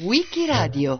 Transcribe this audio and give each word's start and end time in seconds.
Wikiradio 0.00 0.98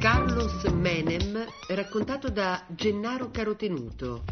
Carlos 0.00 0.64
Menem, 0.72 1.44
raccontato 1.68 2.30
da 2.30 2.64
Gennaro 2.68 3.30
Carotenuto. 3.30 4.24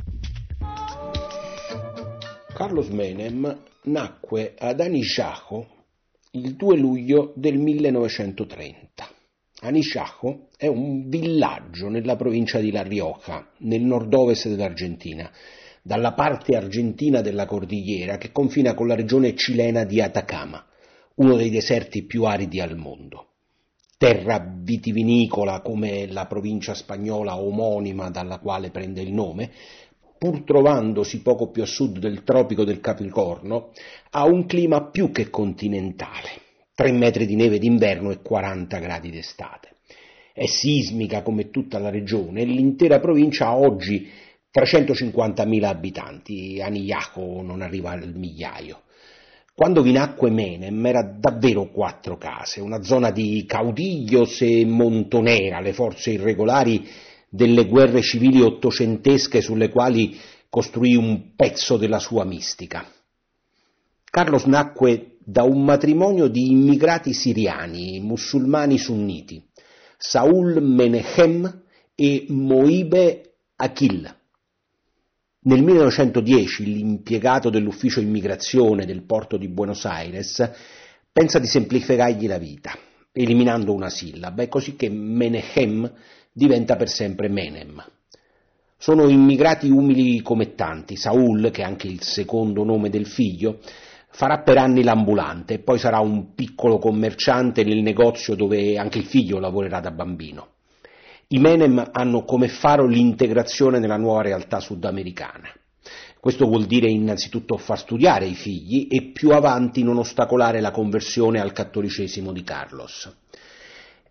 Carlos 2.54 2.88
Menem 2.88 3.64
nacque 3.82 4.54
ad 4.58 4.80
Anichajo 4.80 5.66
il 6.30 6.54
2 6.54 6.76
luglio 6.78 7.34
del 7.36 7.58
1930. 7.58 9.06
Anichajo 9.60 10.48
è 10.56 10.66
un 10.66 11.06
villaggio 11.06 11.90
nella 11.90 12.16
provincia 12.16 12.60
di 12.60 12.72
La 12.72 12.82
Rioja, 12.82 13.46
nel 13.58 13.82
nord-ovest 13.82 14.48
dell'Argentina, 14.48 15.30
dalla 15.86 16.14
parte 16.14 16.56
argentina 16.56 17.20
della 17.20 17.44
cordigliera 17.44 18.16
che 18.16 18.32
confina 18.32 18.72
con 18.72 18.86
la 18.86 18.94
regione 18.94 19.34
cilena 19.34 19.84
di 19.84 20.00
Atacama, 20.00 20.64
uno 21.16 21.36
dei 21.36 21.50
deserti 21.50 22.04
più 22.04 22.24
aridi 22.24 22.58
al 22.58 22.74
mondo. 22.74 23.26
Terra 23.98 24.42
vitivinicola 24.62 25.60
come 25.60 26.06
la 26.06 26.24
provincia 26.24 26.72
spagnola 26.72 27.38
omonima 27.38 28.08
dalla 28.08 28.38
quale 28.38 28.70
prende 28.70 29.02
il 29.02 29.12
nome, 29.12 29.50
pur 30.16 30.42
trovandosi 30.44 31.20
poco 31.20 31.50
più 31.50 31.62
a 31.62 31.66
sud 31.66 31.98
del 31.98 32.24
tropico 32.24 32.64
del 32.64 32.80
Capricorno, 32.80 33.72
ha 34.12 34.24
un 34.24 34.46
clima 34.46 34.88
più 34.88 35.10
che 35.10 35.28
continentale, 35.28 36.30
3 36.74 36.92
metri 36.92 37.26
di 37.26 37.36
neve 37.36 37.58
d'inverno 37.58 38.10
e 38.10 38.22
40 38.22 38.78
gradi 38.78 39.10
d'estate. 39.10 39.68
È 40.32 40.46
sismica 40.46 41.20
come 41.22 41.50
tutta 41.50 41.78
la 41.78 41.90
regione 41.90 42.40
e 42.40 42.46
l'intera 42.46 43.00
provincia 43.00 43.48
ha 43.48 43.56
oggi 43.58 44.22
350.000 44.54 45.64
abitanti, 45.64 46.60
Anillaco 46.62 47.42
non 47.42 47.60
arriva 47.60 47.90
al 47.90 48.14
migliaio. 48.14 48.82
Quando 49.52 49.82
vi 49.82 49.90
nacque 49.90 50.30
Menem 50.30 50.86
era 50.86 51.02
davvero 51.02 51.70
quattro 51.70 52.16
case, 52.16 52.60
una 52.60 52.82
zona 52.82 53.10
di 53.10 53.44
caudiglios 53.46 54.42
e 54.42 54.64
montonera, 54.64 55.60
le 55.60 55.72
forze 55.72 56.10
irregolari 56.10 56.88
delle 57.28 57.66
guerre 57.66 58.00
civili 58.00 58.40
ottocentesche 58.40 59.40
sulle 59.40 59.70
quali 59.70 60.16
costruì 60.48 60.94
un 60.94 61.34
pezzo 61.34 61.76
della 61.76 61.98
sua 61.98 62.24
mistica. 62.24 62.86
Carlos 64.08 64.44
nacque 64.44 65.16
da 65.24 65.42
un 65.42 65.64
matrimonio 65.64 66.28
di 66.28 66.50
immigrati 66.50 67.12
siriani, 67.12 67.98
musulmani 67.98 68.78
sunniti, 68.78 69.44
Saul 69.96 70.62
Menechem 70.62 71.62
e 71.96 72.26
Moibe 72.28 73.34
Akil. 73.56 74.22
Nel 75.46 75.62
1910 75.62 76.64
l'impiegato 76.64 77.50
dell'ufficio 77.50 78.00
immigrazione 78.00 78.86
del 78.86 79.02
porto 79.02 79.36
di 79.36 79.48
Buenos 79.48 79.84
Aires 79.84 80.50
pensa 81.12 81.38
di 81.38 81.46
semplificargli 81.46 82.26
la 82.26 82.38
vita, 82.38 82.72
eliminando 83.12 83.74
una 83.74 83.90
sillaba, 83.90 84.42
e 84.42 84.48
così 84.48 84.74
che 84.74 84.88
Menechem 84.88 85.92
diventa 86.32 86.76
per 86.76 86.88
sempre 86.88 87.28
Menem. 87.28 87.84
Sono 88.78 89.06
immigrati 89.10 89.68
umili 89.68 90.22
come 90.22 90.54
tanti. 90.54 90.96
Saul, 90.96 91.50
che 91.50 91.60
è 91.60 91.66
anche 91.66 91.88
il 91.88 92.00
secondo 92.00 92.64
nome 92.64 92.88
del 92.88 93.06
figlio, 93.06 93.60
farà 94.12 94.40
per 94.40 94.56
anni 94.56 94.82
l'ambulante 94.82 95.54
e 95.54 95.58
poi 95.58 95.78
sarà 95.78 95.98
un 95.98 96.32
piccolo 96.34 96.78
commerciante 96.78 97.64
nel 97.64 97.82
negozio 97.82 98.34
dove 98.34 98.78
anche 98.78 98.96
il 98.96 99.04
figlio 99.04 99.38
lavorerà 99.38 99.80
da 99.80 99.90
bambino. 99.90 100.52
I 101.28 101.38
Menem 101.38 101.90
hanno 101.92 102.24
come 102.24 102.48
faro 102.48 102.86
l'integrazione 102.86 103.78
nella 103.78 103.96
nuova 103.96 104.22
realtà 104.22 104.60
sudamericana. 104.60 105.48
Questo 106.20 106.46
vuol 106.46 106.64
dire 106.64 106.88
innanzitutto 106.88 107.58
far 107.58 107.78
studiare 107.78 108.26
i 108.26 108.34
figli 108.34 108.88
e 108.90 109.12
più 109.12 109.30
avanti 109.30 109.82
non 109.82 109.98
ostacolare 109.98 110.60
la 110.60 110.70
conversione 110.70 111.40
al 111.40 111.52
cattolicesimo 111.52 112.32
di 112.32 112.42
Carlos. 112.42 113.14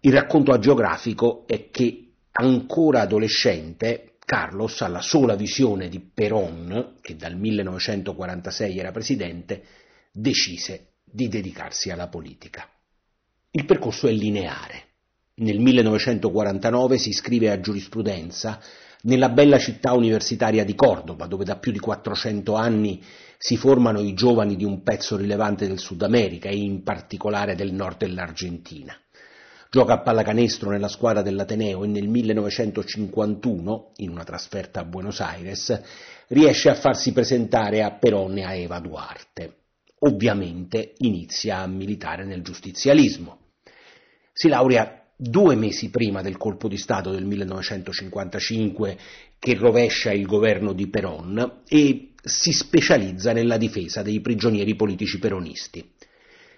Il 0.01 0.13
racconto 0.13 0.51
agiografico 0.51 1.45
è 1.47 1.69
che 1.71 2.11
ancora 2.33 3.01
adolescente, 3.01 4.15
Carlos, 4.25 4.81
alla 4.81 5.01
sola 5.01 5.35
visione 5.35 5.89
di 5.89 5.99
Perón, 6.01 6.97
che 7.01 7.15
dal 7.15 7.35
1946 7.35 8.77
era 8.77 8.91
presidente, 8.91 9.63
decise 10.11 10.89
di 11.03 11.27
dedicarsi 11.27 11.89
alla 11.89 12.09
politica. 12.09 12.69
Il 13.51 13.65
percorso 13.65 14.07
è 14.07 14.11
lineare. 14.11 14.92
Nel 15.35 15.57
1949 15.57 16.99
si 16.99 17.09
iscrive 17.09 17.49
a 17.49 17.59
giurisprudenza 17.59 18.61
nella 19.01 19.29
bella 19.29 19.57
città 19.57 19.93
universitaria 19.93 20.63
di 20.63 20.75
Cordova, 20.75 21.25
dove 21.25 21.43
da 21.43 21.55
più 21.55 21.71
di 21.71 21.79
400 21.79 22.53
anni 22.53 23.01
si 23.39 23.57
formano 23.57 23.99
i 23.99 24.13
giovani 24.13 24.55
di 24.55 24.63
un 24.63 24.83
pezzo 24.83 25.17
rilevante 25.17 25.65
del 25.65 25.79
Sud 25.79 26.03
America 26.03 26.49
e 26.49 26.57
in 26.57 26.83
particolare 26.83 27.55
del 27.55 27.73
nord 27.73 27.97
dell'Argentina. 27.97 28.95
Gioca 29.71 29.93
a 29.93 30.01
pallacanestro 30.01 30.69
nella 30.69 30.87
squadra 30.87 31.23
dell'Ateneo 31.23 31.83
e 31.83 31.87
nel 31.87 32.07
1951, 32.07 33.93
in 33.95 34.11
una 34.11 34.23
trasferta 34.23 34.81
a 34.81 34.85
Buenos 34.85 35.19
Aires, 35.19 35.81
riesce 36.27 36.69
a 36.69 36.75
farsi 36.75 37.11
presentare 37.11 37.81
a 37.81 37.89
Perón 37.89 38.37
e 38.37 38.43
a 38.43 38.53
Eva 38.53 38.79
Duarte. 38.79 39.61
Ovviamente 40.01 40.93
inizia 40.97 41.57
a 41.57 41.67
militare 41.67 42.23
nel 42.23 42.43
giustizialismo. 42.43 43.39
Si 44.31 44.47
laurea 44.47 45.02
due 45.29 45.55
mesi 45.55 45.89
prima 45.89 46.21
del 46.21 46.37
colpo 46.37 46.67
di 46.67 46.77
Stato 46.77 47.11
del 47.11 47.25
1955 47.25 48.97
che 49.39 49.55
rovescia 49.55 50.11
il 50.11 50.25
governo 50.25 50.73
di 50.73 50.89
Perón 50.89 51.61
e 51.67 52.09
si 52.21 52.51
specializza 52.51 53.31
nella 53.31 53.57
difesa 53.57 54.01
dei 54.01 54.19
prigionieri 54.19 54.75
politici 54.75 55.19
peronisti. 55.19 55.91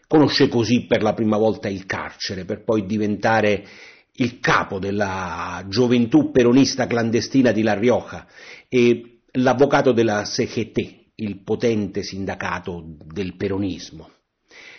Conosce 0.08 0.48
così 0.48 0.86
per 0.86 1.02
la 1.02 1.14
prima 1.14 1.38
volta 1.38 1.68
il 1.68 1.86
carcere, 1.86 2.46
per 2.46 2.64
poi 2.64 2.86
diventare 2.86 3.66
il 4.14 4.40
capo 4.40 4.80
della 4.80 5.64
gioventù 5.68 6.32
peronista 6.32 6.88
clandestina 6.88 7.52
di 7.52 7.62
La 7.64 7.74
Rioja 7.74 8.28
e 8.70 9.20
l'avvocato 9.34 9.92
della 9.92 10.24
CGT, 10.24 11.12
il 11.16 11.44
potente 11.44 12.02
sindacato 12.04 12.84
del 13.12 13.36
peronismo. 13.36 14.10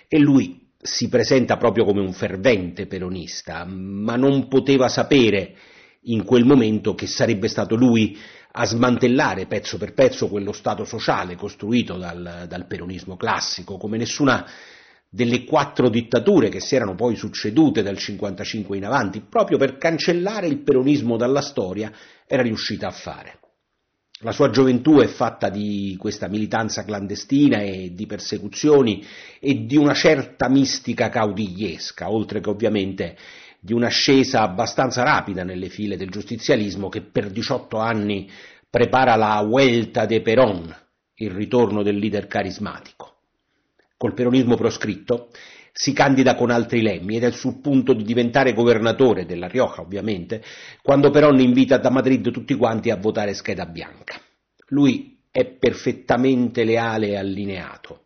E 0.09 0.19
lui 0.19 0.66
si 0.87 1.09
presenta 1.09 1.57
proprio 1.57 1.85
come 1.85 2.01
un 2.01 2.13
fervente 2.13 2.87
peronista, 2.87 3.65
ma 3.65 4.17
non 4.17 4.49
poteva 4.49 4.89
sapere 4.89 5.55
in 6.03 6.25
quel 6.25 6.45
momento 6.45 6.95
che 6.95 7.07
sarebbe 7.07 7.49
stato 7.49 7.75
lui 7.75 8.17
a 8.53 8.65
smantellare 8.65 9.47
pezzo 9.47 9.77
per 9.77 9.93
pezzo 9.93 10.29
quello 10.29 10.53
Stato 10.53 10.85
sociale 10.85 11.37
costruito 11.37 11.99
dal, 11.99 12.47
dal 12.49 12.67
peronismo 12.67 13.17
classico, 13.17 13.77
come 13.77 13.99
nessuna 13.99 14.47
delle 15.09 15.45
quattro 15.45 15.89
dittature 15.89 16.49
che 16.49 16.61
si 16.61 16.75
erano 16.75 16.95
poi 16.95 17.17
succedute 17.17 17.83
dal 17.83 17.99
55 17.99 18.77
in 18.77 18.85
avanti, 18.85 19.21
proprio 19.21 19.59
per 19.59 19.77
cancellare 19.77 20.47
il 20.47 20.63
peronismo 20.63 21.17
dalla 21.17 21.43
storia, 21.43 21.93
era 22.27 22.43
riuscita 22.43 22.87
a 22.87 22.93
fare. 22.93 23.39
La 24.21 24.33
sua 24.33 24.49
gioventù 24.49 25.01
è 25.01 25.07
fatta 25.09 25.51
di 25.51 25.95
questa 25.99 26.27
militanza 26.27 26.85
clandestina 26.85 27.59
e 27.59 27.93
di 27.93 28.07
persecuzioni 28.07 29.05
e 29.39 29.67
di 29.67 29.77
una 29.77 29.93
certa 29.93 30.49
mistica 30.49 31.11
caudigliesca, 31.11 32.11
oltre 32.11 32.41
che 32.41 32.49
ovviamente 32.49 33.17
di 33.61 33.75
un'ascesa 33.75 34.41
abbastanza 34.41 35.03
rapida 35.03 35.45
nelle 35.45 35.69
file 35.69 35.99
del 35.99 36.09
giustizialismo 36.09 36.89
che 36.89 37.03
per 37.03 37.29
18 37.31 37.77
anni 37.77 38.31
prepara 38.71 39.17
la 39.17 39.43
Vuelta 39.43 40.07
de 40.07 40.23
Perón, 40.23 40.75
il 41.17 41.31
ritorno 41.31 41.83
del 41.83 41.97
leader 41.97 42.27
carismatico. 42.27 43.17
Col 43.99 44.15
peronismo 44.15 44.57
proscritto, 44.57 45.29
si 45.79 45.93
candida 45.93 46.37
con 46.37 46.51
altri 46.51 46.81
lemmi 46.81 47.17
ed 47.17 47.25
è 47.25 47.31
sul 47.33 47.61
punto 47.61 47.93
di 47.93 48.03
diventare 48.03 48.55
governatore 48.55 49.27
della 49.27 49.47
Rioja, 49.47 49.83
ovviamente, 49.83 50.43
quando 50.81 51.11
Perón 51.11 51.39
invita 51.39 51.77
da 51.77 51.91
Madrid 51.91 52.31
tutti 52.31 52.55
quanti 52.55 52.89
a 52.89 52.97
votare 52.97 53.35
scheda 53.35 53.67
bianca. 53.67 54.19
Lui 54.69 55.19
è 55.31 55.45
perfettamente 55.45 56.65
leale 56.65 57.09
e 57.09 57.17
allineato. 57.19 58.05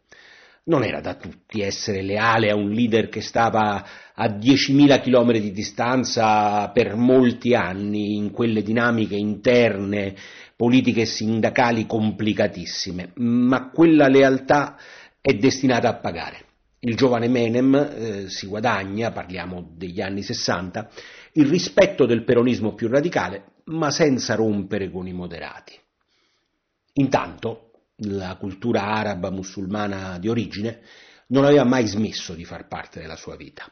Non 0.64 0.82
era 0.82 1.00
da 1.00 1.14
tutti 1.14 1.60
essere 1.60 2.02
leale 2.02 2.50
a 2.50 2.56
un 2.56 2.70
leader 2.70 3.08
che 3.08 3.20
stava 3.20 3.86
a 4.14 4.26
10.000 4.26 5.00
chilometri 5.00 5.40
di 5.40 5.52
distanza 5.52 6.70
per 6.70 6.96
molti 6.96 7.54
anni 7.54 8.16
in 8.16 8.32
quelle 8.32 8.64
dinamiche 8.64 9.14
interne, 9.14 10.16
politiche 10.56 11.02
e 11.02 11.06
sindacali 11.06 11.86
complicatissime, 11.86 13.12
ma 13.14 13.70
quella 13.70 14.08
lealtà 14.08 14.76
è 15.20 15.34
destinata 15.34 15.88
a 15.88 15.94
pagare. 15.94 16.48
Il 16.82 16.96
giovane 16.96 17.28
Menem 17.28 17.74
eh, 17.74 18.30
si 18.30 18.46
guadagna, 18.46 19.12
parliamo 19.12 19.74
degli 19.76 20.00
anni 20.00 20.22
60, 20.22 20.90
il 21.32 21.46
rispetto 21.46 22.06
del 22.06 22.24
peronismo 22.24 22.74
più 22.74 22.88
radicale, 22.88 23.52
ma 23.64 23.90
senza 23.90 24.34
rompere 24.34 24.90
con 24.90 25.06
i 25.06 25.12
moderati. 25.12 25.78
Intanto 26.94 27.70
la 27.96 28.36
cultura 28.36 28.84
araba 28.84 29.30
musulmana 29.30 30.18
di 30.18 30.28
origine 30.28 30.80
non 31.28 31.44
aveva 31.44 31.64
mai 31.64 31.86
smesso 31.86 32.32
di 32.32 32.46
far 32.46 32.66
parte 32.66 32.98
della 32.98 33.16
sua 33.16 33.36
vita. 33.36 33.70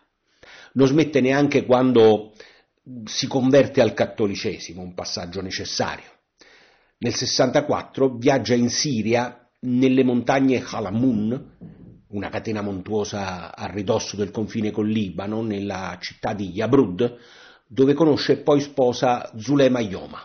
Lo 0.73 0.85
smette 0.85 1.23
neanche 1.23 1.65
quando 1.65 2.35
si 3.05 3.27
converte 3.27 3.81
al 3.81 3.95
cattolicesimo, 3.95 4.83
un 4.83 4.93
passaggio 4.93 5.41
necessario. 5.41 6.11
Nel 6.99 7.15
64 7.15 8.17
viaggia 8.17 8.55
in 8.55 8.69
Siria 8.69 9.49
nelle 9.61 10.05
montagne 10.05 10.63
Halamun, 10.63 11.57
una 12.09 12.29
catena 12.31 12.63
montuosa 12.63 13.55
a 13.55 13.67
ridosso 13.67 14.17
del 14.17 14.31
confine 14.31 14.71
col 14.71 14.89
Libano, 14.89 15.43
nella 15.43 15.97
città 16.01 16.33
di 16.33 16.51
Yabrud, 16.51 17.17
dove 17.67 17.95
conosce 17.95 18.33
e 18.33 18.37
poi 18.39 18.61
sposa 18.61 19.31
Zulema 19.37 19.81
Yoma. 19.81 20.23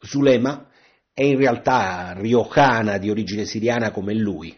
Zulema 0.00 0.68
è 1.12 1.22
in 1.24 1.36
realtà 1.36 2.12
riocana 2.16 2.98
di 2.98 3.10
origine 3.10 3.44
siriana 3.44 3.90
come 3.90 4.14
lui. 4.14 4.56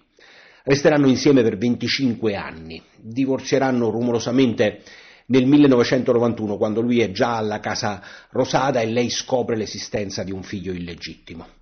Resteranno 0.62 1.08
insieme 1.08 1.42
per 1.42 1.56
25 1.56 2.34
anni, 2.34 2.82
divorzieranno 2.96 3.88
rumorosamente 3.88 4.82
nel 5.26 5.46
1991 5.46 6.56
quando 6.58 6.82
lui 6.82 7.00
è 7.00 7.10
già 7.12 7.36
alla 7.36 7.60
casa 7.60 8.02
Rosada 8.30 8.80
e 8.80 8.86
lei 8.86 9.08
scopre 9.08 9.56
l'esistenza 9.56 10.22
di 10.22 10.32
un 10.32 10.42
figlio 10.42 10.72
illegittimo. 10.72 11.59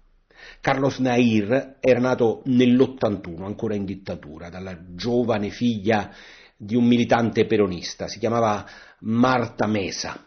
Carlos 0.61 0.99
Nair 0.99 1.77
era 1.81 2.01
nato 2.01 2.43
nell'81, 2.47 3.45
ancora 3.45 3.75
in 3.75 3.85
dittatura, 3.85 4.49
dalla 4.49 4.77
giovane 4.95 5.51
figlia 5.51 6.13
di 6.57 6.75
un 6.75 6.85
militante 6.85 7.47
peronista, 7.47 8.09
si 8.09 8.19
chiamava 8.19 8.67
Marta 9.01 9.67
Mesa. 9.67 10.27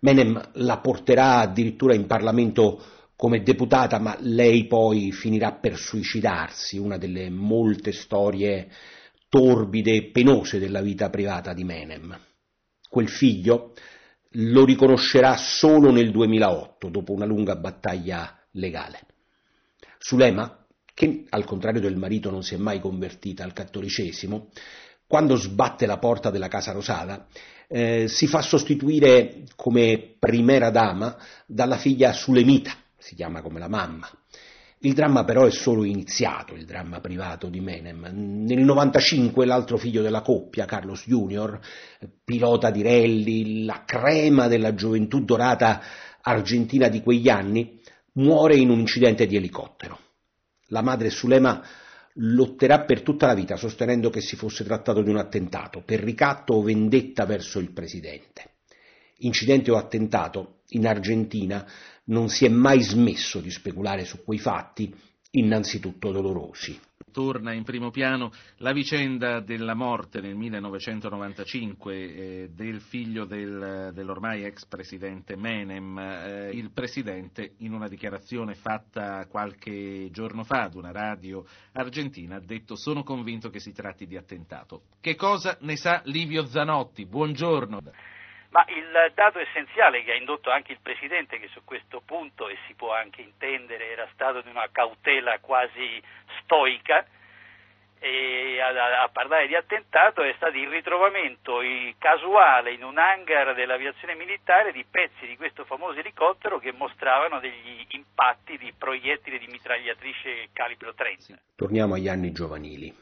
Menem 0.00 0.50
la 0.54 0.78
porterà 0.78 1.40
addirittura 1.40 1.94
in 1.94 2.06
Parlamento 2.06 2.82
come 3.16 3.42
deputata, 3.42 3.98
ma 3.98 4.16
lei 4.20 4.66
poi 4.66 5.10
finirà 5.12 5.52
per 5.52 5.76
suicidarsi, 5.76 6.78
una 6.78 6.96
delle 6.96 7.28
molte 7.30 7.92
storie 7.92 8.70
torbide 9.28 9.92
e 9.92 10.10
penose 10.10 10.58
della 10.58 10.80
vita 10.80 11.10
privata 11.10 11.52
di 11.52 11.64
Menem. 11.64 12.18
Quel 12.88 13.08
figlio 13.08 13.74
lo 14.32 14.64
riconoscerà 14.64 15.36
solo 15.36 15.90
nel 15.90 16.10
2008, 16.10 16.88
dopo 16.88 17.12
una 17.12 17.26
lunga 17.26 17.56
battaglia 17.56 18.38
legale. 18.52 19.00
Sulema, 19.98 20.64
che 20.94 21.24
al 21.28 21.44
contrario 21.44 21.80
del 21.80 21.96
marito 21.96 22.30
non 22.30 22.42
si 22.42 22.54
è 22.54 22.58
mai 22.58 22.80
convertita 22.80 23.44
al 23.44 23.52
cattolicesimo, 23.52 24.48
quando 25.06 25.36
sbatte 25.36 25.86
la 25.86 25.98
porta 25.98 26.30
della 26.30 26.48
casa 26.48 26.72
rosada, 26.72 27.26
eh, 27.68 28.08
si 28.08 28.26
fa 28.26 28.42
sostituire 28.42 29.44
come 29.56 30.16
primera 30.18 30.70
dama 30.70 31.16
dalla 31.46 31.76
figlia 31.76 32.12
Sulemita, 32.12 32.72
si 32.96 33.14
chiama 33.14 33.40
come 33.40 33.58
la 33.58 33.68
mamma. 33.68 34.08
Il 34.80 34.94
dramma 34.94 35.24
però 35.24 35.44
è 35.44 35.50
solo 35.50 35.82
iniziato, 35.82 36.54
il 36.54 36.64
dramma 36.64 37.00
privato 37.00 37.48
di 37.48 37.58
Menem. 37.58 38.10
Nel 38.12 38.60
95 38.60 39.44
l'altro 39.44 39.76
figlio 39.76 40.02
della 40.02 40.20
coppia, 40.20 40.66
Carlos 40.66 41.02
Junior, 41.04 41.58
pilota 42.22 42.70
di 42.70 42.82
rally, 42.82 43.64
la 43.64 43.82
crema 43.84 44.46
della 44.46 44.74
gioventù 44.74 45.24
dorata 45.24 45.82
argentina 46.22 46.88
di 46.88 47.02
quegli 47.02 47.28
anni, 47.28 47.77
muore 48.18 48.56
in 48.56 48.70
un 48.70 48.78
incidente 48.78 49.26
di 49.26 49.36
elicottero. 49.36 49.98
La 50.68 50.82
madre 50.82 51.10
Sulema 51.10 51.62
lotterà 52.20 52.84
per 52.84 53.02
tutta 53.02 53.26
la 53.26 53.34
vita 53.34 53.56
sostenendo 53.56 54.10
che 54.10 54.20
si 54.20 54.36
fosse 54.36 54.64
trattato 54.64 55.02
di 55.02 55.10
un 55.10 55.16
attentato, 55.16 55.82
per 55.82 56.00
ricatto 56.00 56.54
o 56.54 56.62
vendetta 56.62 57.24
verso 57.24 57.58
il 57.58 57.72
presidente. 57.72 58.56
Incidente 59.18 59.70
o 59.70 59.76
attentato, 59.76 60.60
in 60.70 60.86
Argentina 60.86 61.66
non 62.04 62.28
si 62.28 62.44
è 62.44 62.48
mai 62.48 62.82
smesso 62.82 63.40
di 63.40 63.50
speculare 63.50 64.04
su 64.04 64.22
quei 64.24 64.38
fatti, 64.38 64.94
innanzitutto 65.32 66.10
dolorosi. 66.10 66.78
Torna 67.10 67.52
in 67.52 67.64
primo 67.64 67.90
piano 67.90 68.32
la 68.56 68.72
vicenda 68.72 69.40
della 69.40 69.74
morte 69.74 70.20
nel 70.20 70.34
1995 70.34 71.94
eh, 71.94 72.50
del 72.52 72.80
figlio 72.80 73.24
del, 73.24 73.90
dell'ormai 73.92 74.44
ex 74.44 74.66
presidente 74.66 75.36
Menem. 75.36 75.98
Eh, 75.98 76.50
il 76.52 76.70
presidente, 76.70 77.54
in 77.58 77.72
una 77.72 77.88
dichiarazione 77.88 78.54
fatta 78.54 79.26
qualche 79.26 80.08
giorno 80.10 80.44
fa 80.44 80.64
ad 80.64 80.74
una 80.74 80.92
radio 80.92 81.44
argentina, 81.72 82.36
ha 82.36 82.40
detto 82.40 82.76
sono 82.76 83.02
convinto 83.02 83.50
che 83.50 83.60
si 83.60 83.72
tratti 83.72 84.06
di 84.06 84.16
attentato. 84.16 84.82
Che 85.00 85.14
cosa 85.14 85.56
ne 85.60 85.76
sa 85.76 86.02
Livio 86.04 86.46
Zanotti? 86.46 87.06
Buongiorno. 87.06 87.80
Ma 88.50 88.64
il 88.68 89.12
dato 89.14 89.38
essenziale 89.38 90.02
che 90.02 90.12
ha 90.12 90.16
indotto 90.16 90.50
anche 90.50 90.72
il 90.72 90.78
Presidente, 90.80 91.38
che 91.38 91.48
su 91.48 91.62
questo 91.64 92.00
punto, 92.04 92.48
e 92.48 92.56
si 92.66 92.74
può 92.74 92.94
anche 92.94 93.20
intendere, 93.20 93.90
era 93.90 94.08
stato 94.12 94.40
di 94.40 94.48
una 94.48 94.68
cautela 94.72 95.38
quasi 95.40 96.02
stoica, 96.40 97.04
a, 98.00 99.02
a, 99.02 99.08
parlare 99.08 99.48
di 99.48 99.56
attentato 99.56 100.22
è 100.22 100.32
stato 100.36 100.56
il 100.56 100.68
ritrovamento 100.68 101.58
casuale 101.98 102.72
in 102.72 102.84
un 102.84 102.96
hangar 102.96 103.54
dell'aviazione 103.54 104.14
militare 104.14 104.70
di 104.72 104.84
pezzi 104.88 105.26
di 105.26 105.36
questo 105.36 105.64
famoso 105.64 105.98
elicottero 105.98 106.58
che 106.58 106.72
mostravano 106.72 107.40
degli 107.40 107.84
impatti 107.90 108.56
di 108.56 108.72
proiettili 108.76 109.38
di 109.38 109.48
mitragliatrice 109.48 110.48
calibro 110.52 110.94
30. 110.94 111.40
Torniamo 111.56 111.94
agli 111.94 112.08
anni 112.08 112.30
giovanili. 112.30 112.94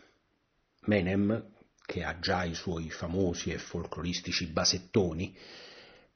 Menem, 0.87 1.56
che 1.87 2.03
ha 2.03 2.19
già 2.19 2.45
i 2.45 2.55
suoi 2.55 2.91
famosi 2.91 3.51
e 3.51 3.59
folcloristici 3.59 4.47
basettoni, 4.47 5.35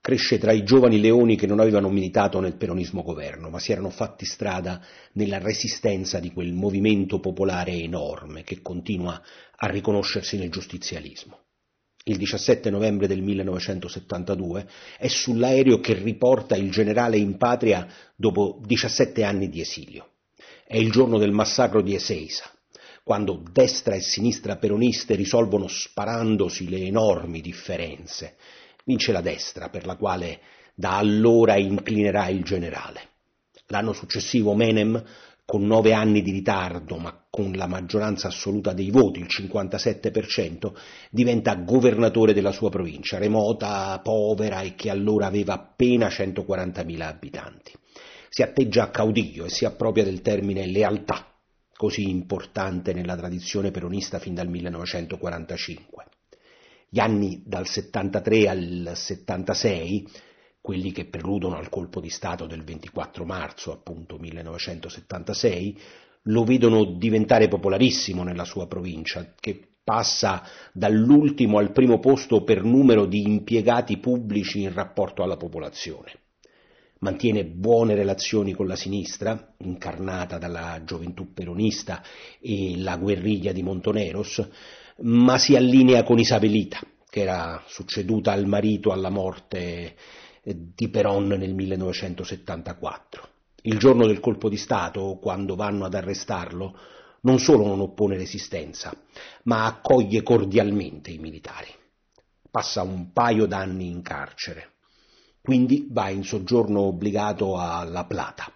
cresce 0.01 0.39
tra 0.39 0.53
i 0.53 0.65
giovani 0.65 1.01
leoni 1.01 1.37
che 1.37 1.47
non 1.47 1.61
avevano 1.61 1.89
militato 1.91 2.41
nel 2.41 2.57
peronismo 2.57 3.03
governo, 3.03 3.51
ma 3.51 3.59
si 3.59 3.71
erano 3.71 3.91
fatti 3.91 4.25
strada 4.25 4.83
nella 5.13 5.39
resistenza 5.39 6.19
di 6.19 6.33
quel 6.33 6.53
movimento 6.53 7.21
popolare 7.21 7.73
enorme 7.73 8.43
che 8.43 8.61
continua 8.63 9.23
a 9.57 9.67
riconoscersi 9.69 10.37
nel 10.37 10.51
giustizialismo. 10.51 11.39
Il 12.05 12.17
17 12.17 12.71
novembre 12.71 13.07
del 13.07 13.21
1972 13.21 14.67
è 14.99 15.07
sull'aereo 15.07 15.81
che 15.81 15.93
riporta 15.93 16.57
il 16.57 16.71
generale 16.71 17.19
in 17.19 17.37
patria 17.37 17.87
dopo 18.17 18.59
17 18.65 19.23
anni 19.23 19.51
di 19.51 19.61
esilio. 19.61 20.13
È 20.67 20.79
il 20.79 20.91
giorno 20.91 21.19
del 21.19 21.33
massacro 21.33 21.83
di 21.83 21.95
Ezeiza, 21.95 22.51
quando 23.03 23.43
destra 23.51 23.95
e 23.95 24.01
sinistra 24.01 24.57
peroniste 24.57 25.15
risolvono 25.15 25.67
sparandosi 25.69 26.69
le 26.69 26.85
enormi 26.85 27.41
differenze. 27.41 28.37
Vince 28.85 29.13
la 29.13 29.21
destra, 29.21 29.69
per 29.69 29.87
la 29.87 29.97
quale 29.97 30.41
da 30.75 30.97
allora 30.97 31.57
inclinerà 31.57 32.29
il 32.29 32.43
generale. 32.43 33.09
L'anno 33.67 33.93
successivo 33.93 34.55
Menem, 34.55 35.03
con 35.45 35.67
nove 35.67 35.93
anni 35.93 36.23
di 36.23 36.31
ritardo, 36.31 36.97
ma 36.97 37.27
con 37.29 37.53
la 37.53 37.67
maggioranza 37.67 38.29
assoluta 38.29 38.73
dei 38.73 38.91
voti, 38.91 39.21
il 39.21 39.27
57%, 39.29 40.73
diventa 41.11 41.57
governatore 41.57 42.33
della 42.33 42.53
sua 42.53 42.71
provincia, 42.71 43.19
remota, 43.19 43.99
povera 44.03 44.61
e 44.61 44.75
che 44.75 44.91
allora 44.91 45.27
aveva 45.27 45.55
appena 45.55 46.07
140.000 46.07 47.01
abitanti. 47.01 47.73
Si 48.29 48.43
atteggia 48.43 48.85
a 48.85 48.91
caudillo 48.91 49.45
e 49.45 49.51
si 49.51 49.65
appropria 49.65 50.05
del 50.05 50.23
termine 50.23 50.67
lealtà 50.67 51.30
così 51.81 52.11
importante 52.11 52.93
nella 52.93 53.17
tradizione 53.17 53.71
peronista 53.71 54.19
fin 54.19 54.35
dal 54.35 54.49
1945. 54.49 56.05
Gli 56.91 57.01
anni 57.01 57.43
dal 57.47 57.67
73 57.67 58.49
al 58.51 58.93
76, 58.93 60.07
quelli 60.61 60.93
che 60.93 61.07
preludono 61.07 61.57
al 61.57 61.71
colpo 61.71 62.03
di 62.03 62.11
Stato 62.11 62.45
del 62.45 62.65
24 62.65 63.25
marzo, 63.25 63.73
appunto 63.73 64.19
1976, 64.19 65.79
lo 66.25 66.45
vedono 66.45 66.85
diventare 66.85 67.49
popolarissimo 67.49 68.25
nella 68.25 68.45
sua 68.45 68.67
provincia, 68.67 69.33
che 69.41 69.77
passa 69.83 70.43
dall'ultimo 70.75 71.57
al 71.57 71.73
primo 71.73 71.99
posto 71.99 72.45
per 72.45 72.63
numero 72.63 73.07
di 73.07 73.23
impiegati 73.23 73.97
pubblici 73.97 74.61
in 74.61 74.75
rapporto 74.75 75.23
alla 75.23 75.39
popolazione 75.39 76.13
mantiene 77.01 77.45
buone 77.45 77.95
relazioni 77.95 78.53
con 78.53 78.67
la 78.67 78.77
sinistra, 78.77 79.55
incarnata 79.59 80.39
dalla 80.39 80.83
gioventù 80.85 81.33
peronista 81.33 82.03
e 82.41 82.79
la 82.79 82.97
guerriglia 82.97 83.53
di 83.53 83.63
Montoneros, 83.63 84.47
ma 85.03 85.39
si 85.39 85.57
allinea 85.57 86.03
con 86.03 86.19
Isabelita, 86.19 86.81
che 87.09 87.21
era 87.21 87.63
succeduta 87.67 88.33
al 88.33 88.47
marito 88.47 88.93
alla 88.93 89.11
morte 89.11 89.97
di 90.43 90.89
Peron 90.89 91.27
nel 91.29 91.55
1974. 91.55 93.29
Il 93.63 93.79
giorno 93.79 94.07
del 94.07 94.21
colpo 94.21 94.49
di 94.49 94.57
Stato, 94.57 95.19
quando 95.21 95.55
vanno 95.55 95.85
ad 95.85 95.95
arrestarlo, 95.95 96.79
non 97.23 97.39
solo 97.39 97.67
non 97.67 97.81
oppone 97.81 98.17
resistenza, 98.17 98.95
ma 99.45 99.67
accoglie 99.67 100.23
cordialmente 100.23 101.11
i 101.11 101.19
militari. 101.19 101.69
Passa 102.51 102.83
un 102.83 103.13
paio 103.13 103.47
d'anni 103.47 103.89
in 103.89 104.03
carcere 104.03 104.73
quindi 105.43 105.87
va 105.91 106.11
in 106.11 106.23
soggiorno 106.23 106.81
obbligato 106.81 107.57
a 107.57 107.85
La 107.85 108.05
Plata. 108.05 108.53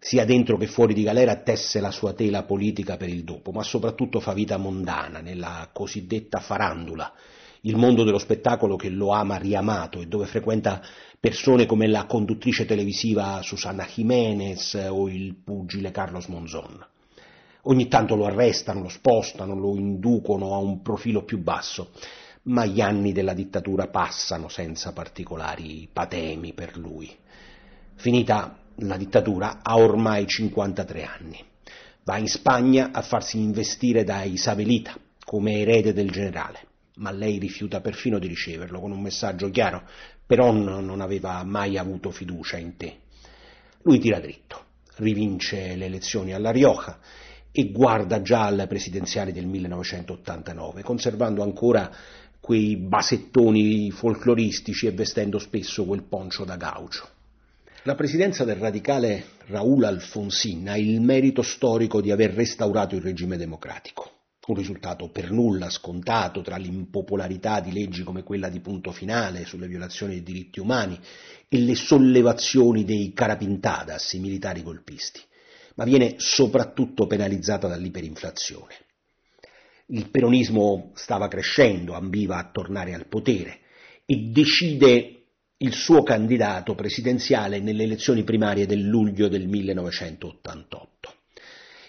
Sia 0.00 0.24
dentro 0.24 0.56
che 0.56 0.66
fuori 0.66 0.94
di 0.94 1.02
galera 1.02 1.42
tesse 1.42 1.80
la 1.80 1.90
sua 1.90 2.12
tela 2.12 2.44
politica 2.44 2.96
per 2.96 3.08
il 3.08 3.24
dopo, 3.24 3.50
ma 3.50 3.62
soprattutto 3.62 4.20
fa 4.20 4.32
vita 4.32 4.56
mondana 4.56 5.20
nella 5.20 5.68
cosiddetta 5.72 6.38
farandula, 6.38 7.12
il 7.62 7.76
mondo 7.76 8.04
dello 8.04 8.18
spettacolo 8.18 8.76
che 8.76 8.88
lo 8.88 9.10
ama 9.10 9.36
riamato 9.36 10.00
e 10.00 10.06
dove 10.06 10.26
frequenta 10.26 10.80
persone 11.18 11.66
come 11.66 11.88
la 11.88 12.06
conduttrice 12.06 12.64
televisiva 12.64 13.40
Susana 13.42 13.84
Jiménez 13.92 14.74
o 14.88 15.08
il 15.08 15.34
pugile 15.34 15.90
Carlos 15.90 16.26
Monzon. 16.26 16.86
Ogni 17.62 17.88
tanto 17.88 18.14
lo 18.14 18.26
arrestano, 18.26 18.82
lo 18.82 18.88
spostano, 18.88 19.58
lo 19.58 19.74
inducono 19.76 20.54
a 20.54 20.58
un 20.58 20.80
profilo 20.80 21.24
più 21.24 21.38
basso 21.42 21.90
ma 22.48 22.64
gli 22.64 22.80
anni 22.80 23.12
della 23.12 23.34
dittatura 23.34 23.88
passano 23.88 24.48
senza 24.48 24.92
particolari 24.92 25.88
patemi 25.92 26.52
per 26.54 26.76
lui. 26.76 27.14
Finita 27.96 28.58
la 28.82 28.96
dittatura 28.96 29.60
ha 29.62 29.76
ormai 29.76 30.26
53 30.26 31.04
anni. 31.04 31.44
Va 32.04 32.16
in 32.16 32.28
Spagna 32.28 32.90
a 32.92 33.02
farsi 33.02 33.38
investire 33.38 34.02
da 34.02 34.22
Isabelita, 34.22 34.96
come 35.24 35.58
erede 35.58 35.92
del 35.92 36.10
generale, 36.10 36.60
ma 36.96 37.10
lei 37.10 37.38
rifiuta 37.38 37.80
perfino 37.80 38.18
di 38.18 38.28
riceverlo 38.28 38.80
con 38.80 38.92
un 38.92 39.00
messaggio 39.00 39.50
chiaro, 39.50 39.82
però 40.24 40.50
non 40.50 41.00
aveva 41.00 41.42
mai 41.44 41.76
avuto 41.76 42.10
fiducia 42.10 42.56
in 42.56 42.76
te. 42.76 43.00
Lui 43.82 43.98
tira 43.98 44.20
dritto, 44.20 44.64
rivince 44.96 45.76
le 45.76 45.84
elezioni 45.84 46.32
alla 46.32 46.50
Rioja 46.50 46.98
e 47.50 47.70
guarda 47.70 48.22
già 48.22 48.44
alle 48.44 48.66
presidenziali 48.66 49.32
del 49.32 49.46
1989, 49.46 50.82
conservando 50.82 51.42
ancora 51.42 51.90
quei 52.40 52.76
basettoni 52.76 53.90
folcloristici 53.90 54.86
e 54.86 54.92
vestendo 54.92 55.38
spesso 55.38 55.84
quel 55.84 56.04
poncio 56.04 56.44
da 56.44 56.56
gaucho. 56.56 57.08
La 57.82 57.94
presidenza 57.94 58.44
del 58.44 58.56
radicale 58.56 59.24
Raúl 59.46 59.84
Alfonsín 59.84 60.68
ha 60.68 60.76
il 60.76 61.00
merito 61.00 61.42
storico 61.42 62.00
di 62.00 62.10
aver 62.10 62.32
restaurato 62.32 62.94
il 62.94 63.02
regime 63.02 63.36
democratico, 63.36 64.10
un 64.46 64.56
risultato 64.56 65.10
per 65.10 65.30
nulla 65.30 65.70
scontato 65.70 66.42
tra 66.42 66.56
l'impopolarità 66.56 67.60
di 67.60 67.72
leggi 67.72 68.02
come 68.02 68.22
quella 68.22 68.48
di 68.48 68.60
punto 68.60 68.92
finale 68.92 69.44
sulle 69.44 69.68
violazioni 69.68 70.14
dei 70.14 70.22
diritti 70.22 70.58
umani 70.58 70.98
e 71.48 71.58
le 71.60 71.74
sollevazioni 71.74 72.84
dei 72.84 73.12
carapintadas, 73.14 74.12
i 74.14 74.20
militari 74.20 74.62
golpisti, 74.62 75.20
ma 75.76 75.84
viene 75.84 76.14
soprattutto 76.16 77.06
penalizzata 77.06 77.68
dall'iperinflazione. 77.68 78.74
Il 79.90 80.10
peronismo 80.10 80.90
stava 80.94 81.28
crescendo, 81.28 81.94
ambiva 81.94 82.36
a 82.36 82.50
tornare 82.52 82.92
al 82.92 83.06
potere 83.06 83.60
e 84.04 84.16
decide 84.30 85.14
il 85.56 85.72
suo 85.72 86.02
candidato 86.02 86.74
presidenziale 86.74 87.58
nelle 87.58 87.84
elezioni 87.84 88.22
primarie 88.22 88.66
del 88.66 88.82
luglio 88.82 89.28
del 89.28 89.48
1988. 89.48 91.14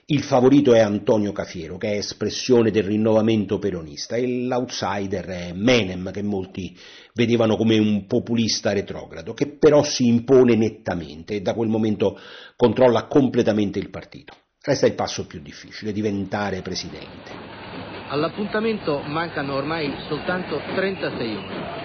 Il 0.06 0.24
favorito 0.24 0.74
è 0.74 0.80
Antonio 0.80 1.34
Cafiero, 1.34 1.78
che 1.78 1.92
è 1.92 1.98
espressione 1.98 2.72
del 2.72 2.84
rinnovamento 2.84 3.60
peronista, 3.60 4.16
e 4.16 4.46
l'outsider 4.46 5.26
è 5.26 5.52
Menem, 5.54 6.12
che 6.12 6.24
molti 6.24 6.76
vedevano 7.14 7.58
come 7.58 7.78
un 7.78 8.08
populista 8.08 8.72
retrogrado, 8.72 9.34
che 9.34 9.48
però 9.48 9.84
si 9.84 10.08
impone 10.08 10.56
nettamente 10.56 11.36
e 11.36 11.42
da 11.42 11.54
quel 11.54 11.68
momento 11.68 12.18
controlla 12.56 13.08
completamente 13.08 13.78
il 13.78 13.90
partito. 13.90 14.34
Resta 14.62 14.88
il 14.88 14.96
passo 14.96 15.28
più 15.28 15.42
difficile, 15.42 15.92
diventare 15.92 16.62
presidente. 16.62 17.69
All'appuntamento 18.12 19.04
mancano 19.06 19.54
ormai 19.54 19.94
soltanto 20.08 20.60
36 20.74 21.36
ore. 21.36 21.78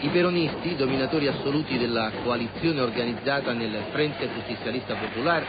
I 0.00 0.08
peronisti, 0.08 0.74
dominatori 0.74 1.28
assoluti 1.28 1.78
della 1.78 2.10
coalizione 2.24 2.80
organizzata 2.80 3.52
nel 3.52 3.84
Frente 3.92 4.28
Giustizialista 4.34 4.94
Popolare, 4.94 5.46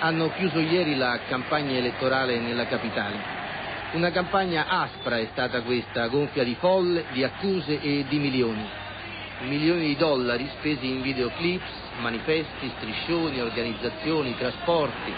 hanno 0.00 0.30
chiuso 0.36 0.58
ieri 0.58 0.94
la 0.94 1.20
campagna 1.26 1.72
elettorale 1.78 2.38
nella 2.38 2.66
capitale. 2.66 3.16
Una 3.92 4.10
campagna 4.10 4.66
aspra 4.68 5.16
è 5.16 5.28
stata 5.32 5.62
questa, 5.62 6.06
gonfia 6.08 6.44
di 6.44 6.56
folle, 6.58 7.04
di 7.12 7.24
accuse 7.24 7.80
e 7.80 8.04
di 8.06 8.18
milioni. 8.18 8.68
Milioni 9.48 9.86
di 9.86 9.96
dollari 9.96 10.50
spesi 10.58 10.86
in 10.86 11.00
videoclips, 11.00 11.70
manifesti, 11.98 12.70
striscioni, 12.76 13.40
organizzazioni, 13.40 14.36
trasporti. 14.36 15.12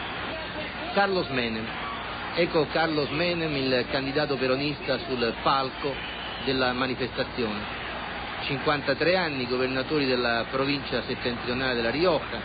Carlos 0.92 1.26
Menem. 1.30 1.83
Ecco 2.36 2.66
Carlos 2.66 3.10
Menem, 3.10 3.54
il 3.54 3.86
candidato 3.92 4.36
peronista 4.36 4.98
sul 5.06 5.34
palco 5.44 5.94
della 6.44 6.72
manifestazione. 6.72 7.60
53 8.46 9.16
anni, 9.16 9.46
governatori 9.46 10.04
della 10.04 10.44
provincia 10.50 11.00
settentrionale 11.06 11.74
della 11.76 11.90
Rioja, 11.90 12.40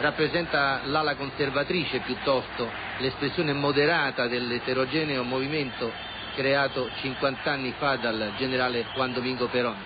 rappresenta 0.00 0.82
l'ala 0.84 1.16
conservatrice 1.16 2.00
piuttosto, 2.00 2.68
l'espressione 2.98 3.54
moderata 3.54 4.26
dell'eterogeneo 4.28 5.22
movimento 5.22 5.90
creato 6.34 6.90
50 7.00 7.50
anni 7.50 7.72
fa 7.78 7.96
dal 7.96 8.34
generale 8.36 8.84
Juan 8.94 9.14
Domingo 9.14 9.48
Perón. 9.48 9.82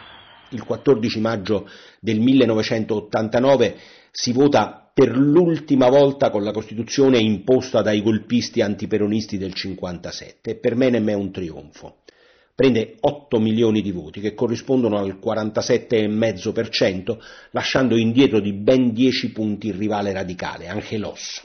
Il 0.49 0.65
14 0.65 1.21
maggio 1.21 1.71
del 2.01 2.19
1989 2.19 3.77
si 4.11 4.33
vota 4.33 4.80
per 4.93 5.17
l'ultima 5.17 5.89
volta 5.89 6.31
con 6.31 6.43
la 6.43 6.53
Costituzione 6.53 7.19
imposta 7.19 7.83
dai 7.83 8.03
golpisti 8.03 8.61
antiperonisti 8.61 9.39
del 9.39 9.55
57 9.55 10.51
e 10.51 10.57
per 10.57 10.75
Menem 10.75 11.09
è 11.09 11.15
un 11.15 11.31
trionfo 11.31 12.01
prende 12.61 12.97
8 13.01 13.41
milioni 13.41 13.81
di 13.81 13.91
voti, 13.91 14.21
che 14.21 14.35
corrispondono 14.35 14.99
al 14.99 15.19
47,5%, 15.19 17.17
lasciando 17.53 17.97
indietro 17.97 18.39
di 18.39 18.53
ben 18.53 18.93
10 18.93 19.33
punti 19.33 19.69
il 19.69 19.75
rivale 19.77 20.13
radicale, 20.13 20.69
Angelos. 20.69 21.43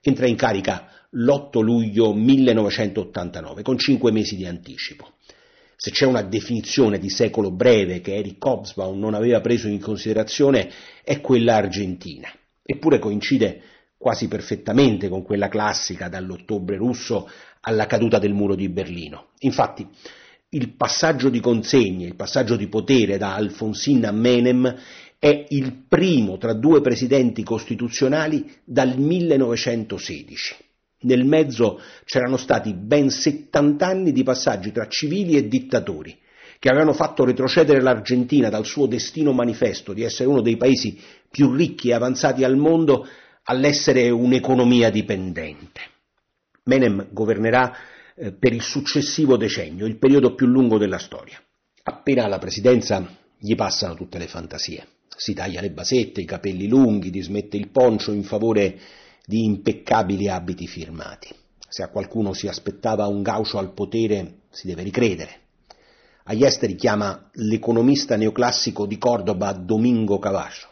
Entra 0.00 0.28
in 0.28 0.36
carica 0.36 0.88
l'8 1.10 1.60
luglio 1.62 2.14
1989, 2.14 3.62
con 3.62 3.76
5 3.76 4.12
mesi 4.12 4.36
di 4.36 4.46
anticipo. 4.46 5.14
Se 5.74 5.90
c'è 5.90 6.06
una 6.06 6.22
definizione 6.22 7.00
di 7.00 7.10
secolo 7.10 7.50
breve 7.50 8.00
che 8.00 8.14
Eric 8.14 8.44
Hobsbawm 8.44 8.96
non 9.00 9.14
aveva 9.14 9.40
preso 9.40 9.66
in 9.66 9.80
considerazione, 9.80 10.70
è 11.02 11.20
quella 11.20 11.56
argentina. 11.56 12.30
Eppure 12.66 12.98
coincide 12.98 13.62
quasi 13.96 14.28
perfettamente 14.28 15.08
con 15.08 15.22
quella 15.22 15.48
classica 15.48 16.08
dall'ottobre 16.08 16.76
russo 16.76 17.30
alla 17.60 17.86
caduta 17.86 18.18
del 18.18 18.34
muro 18.34 18.54
di 18.54 18.68
Berlino. 18.68 19.28
Infatti, 19.40 19.86
il 20.50 20.74
passaggio 20.74 21.28
di 21.28 21.40
consegne, 21.40 22.06
il 22.06 22.14
passaggio 22.14 22.56
di 22.56 22.68
potere 22.68 23.18
da 23.18 23.34
Alfonsin 23.34 24.04
a 24.04 24.12
Menem 24.12 24.76
è 25.18 25.46
il 25.48 25.84
primo 25.88 26.36
tra 26.38 26.52
due 26.52 26.80
presidenti 26.80 27.42
costituzionali 27.42 28.50
dal 28.64 28.98
1916. 28.98 30.56
Nel 31.00 31.24
mezzo 31.24 31.80
c'erano 32.04 32.36
stati 32.36 32.74
ben 32.74 33.10
70 33.10 33.86
anni 33.86 34.12
di 34.12 34.22
passaggi 34.22 34.72
tra 34.72 34.88
civili 34.88 35.36
e 35.36 35.48
dittatori, 35.48 36.16
che 36.58 36.68
avevano 36.68 36.92
fatto 36.92 37.24
retrocedere 37.24 37.80
l'Argentina 37.80 38.48
dal 38.48 38.64
suo 38.64 38.86
destino 38.86 39.32
manifesto 39.32 39.92
di 39.92 40.02
essere 40.02 40.28
uno 40.28 40.40
dei 40.40 40.56
paesi 40.56 40.98
più 41.30 41.52
ricchi 41.52 41.90
e 41.90 41.94
avanzati 41.94 42.44
al 42.44 42.56
mondo 42.56 43.06
all'essere 43.44 44.10
un'economia 44.10 44.90
dipendente. 44.90 45.80
Menem 46.64 47.08
governerà 47.12 47.76
eh, 48.14 48.32
per 48.32 48.52
il 48.52 48.62
successivo 48.62 49.36
decennio, 49.36 49.86
il 49.86 49.98
periodo 49.98 50.34
più 50.34 50.46
lungo 50.46 50.78
della 50.78 50.98
storia. 50.98 51.40
Appena 51.84 52.24
alla 52.24 52.38
presidenza 52.38 53.06
gli 53.38 53.54
passano 53.54 53.94
tutte 53.94 54.18
le 54.18 54.26
fantasie. 54.26 54.86
Si 55.16 55.32
taglia 55.34 55.60
le 55.60 55.70
basette, 55.70 56.20
i 56.20 56.24
capelli 56.24 56.66
lunghi, 56.66 57.10
dismette 57.10 57.56
il 57.56 57.68
poncio 57.70 58.12
in 58.12 58.24
favore 58.24 58.78
di 59.24 59.44
impeccabili 59.44 60.28
abiti 60.28 60.66
firmati. 60.66 61.28
Se 61.68 61.82
a 61.82 61.88
qualcuno 61.88 62.32
si 62.32 62.48
aspettava 62.48 63.06
un 63.06 63.22
gaucho 63.22 63.58
al 63.58 63.72
potere, 63.72 64.40
si 64.50 64.66
deve 64.66 64.82
ricredere. 64.82 65.45
Agli 66.28 66.44
esteri 66.44 66.74
chiama 66.74 67.30
l'economista 67.34 68.16
neoclassico 68.16 68.84
di 68.84 68.98
Cordoba 68.98 69.52
Domingo 69.52 70.18
Cavacho, 70.18 70.68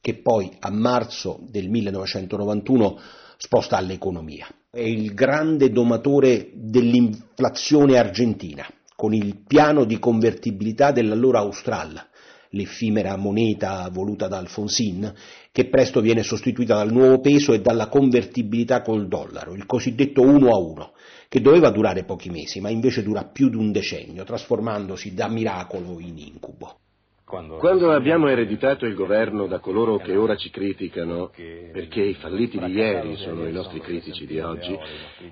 che 0.00 0.20
poi 0.20 0.50
a 0.58 0.70
marzo 0.72 1.38
del 1.48 1.68
1991 1.68 2.98
sposta 3.36 3.76
all'economia. 3.76 4.48
È 4.68 4.80
il 4.80 5.14
grande 5.14 5.70
domatore 5.70 6.50
dell'inflazione 6.54 7.98
argentina, 7.98 8.66
con 8.96 9.14
il 9.14 9.44
piano 9.46 9.84
di 9.84 10.00
convertibilità 10.00 10.90
dell'allora 10.90 11.38
Austral, 11.38 12.08
l'effimera 12.54 13.16
moneta 13.16 13.88
voluta 13.92 14.28
da 14.28 14.38
Alfonsin, 14.38 15.12
che 15.52 15.68
presto 15.68 16.00
viene 16.00 16.22
sostituita 16.22 16.76
dal 16.76 16.92
nuovo 16.92 17.20
peso 17.20 17.52
e 17.52 17.60
dalla 17.60 17.88
convertibilità 17.88 18.80
col 18.82 19.06
dollaro, 19.06 19.54
il 19.54 19.66
cosiddetto 19.66 20.22
uno 20.22 20.50
a 20.50 20.58
uno, 20.58 20.92
che 21.28 21.40
doveva 21.40 21.70
durare 21.70 22.04
pochi 22.04 22.30
mesi, 22.30 22.60
ma 22.60 22.70
invece 22.70 23.02
dura 23.02 23.24
più 23.24 23.48
di 23.48 23.56
un 23.56 23.72
decennio, 23.72 24.24
trasformandosi 24.24 25.14
da 25.14 25.28
miracolo 25.28 25.98
in 25.98 26.18
incubo. 26.18 26.78
Quando 27.24 27.90
abbiamo 27.90 28.28
ereditato 28.28 28.86
il 28.86 28.94
governo 28.94 29.46
da 29.46 29.58
coloro 29.58 29.96
che 29.96 30.14
ora 30.14 30.36
ci 30.36 30.50
criticano, 30.50 31.30
perché 31.34 32.02
i 32.02 32.14
falliti 32.14 32.58
di 32.58 32.72
ieri 32.72 33.16
sono 33.16 33.48
i 33.48 33.52
nostri 33.52 33.80
critici 33.80 34.26
di 34.26 34.38
oggi, 34.38 34.78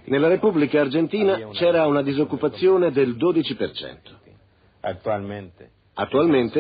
nella 0.06 0.26
Repubblica 0.26 0.80
Argentina 0.80 1.50
c'era 1.52 1.86
una 1.86 2.02
disoccupazione 2.02 2.90
del 2.90 3.14
12%. 3.16 4.20
Attualmente 4.80 5.70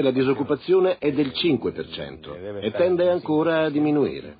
la 0.02 0.10
disoccupazione 0.10 0.98
è 0.98 1.10
del 1.12 1.28
5% 1.28 2.60
e 2.60 2.70
tende 2.72 3.08
ancora 3.08 3.64
a 3.64 3.70
diminuire. 3.70 4.36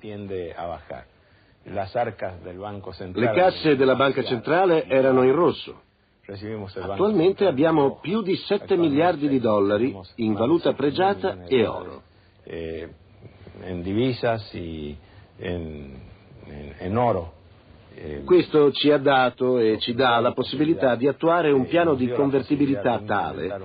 Le 3.13 3.31
casse 3.33 3.75
della 3.75 3.95
Banca 3.95 4.23
Centrale 4.23 4.85
erano 4.85 5.23
in 5.23 5.33
rosso. 5.33 5.81
Attualmente 6.75 7.45
abbiamo 7.45 7.99
più 7.99 8.21
di 8.21 8.35
7 8.35 8.77
miliardi 8.77 9.27
di 9.27 9.39
dollari 9.39 9.97
in 10.15 10.33
valuta 10.33 10.73
pregiata 10.73 11.43
e 11.45 11.65
oro. 11.65 12.03
In 12.45 13.81
divisas 13.81 14.53
e 14.53 14.97
in 15.37 16.97
oro. 16.97 17.41
Questo 18.25 18.71
ci 18.71 18.91
ha 18.91 18.97
dato 18.97 19.59
e 19.59 19.77
ci 19.79 19.93
dà 19.93 20.19
la 20.19 20.33
possibilità 20.33 20.95
di 20.95 21.07
attuare 21.07 21.51
un 21.51 21.67
piano 21.67 21.93
di 21.93 22.09
convertibilità 22.09 23.01
tale 23.05 23.61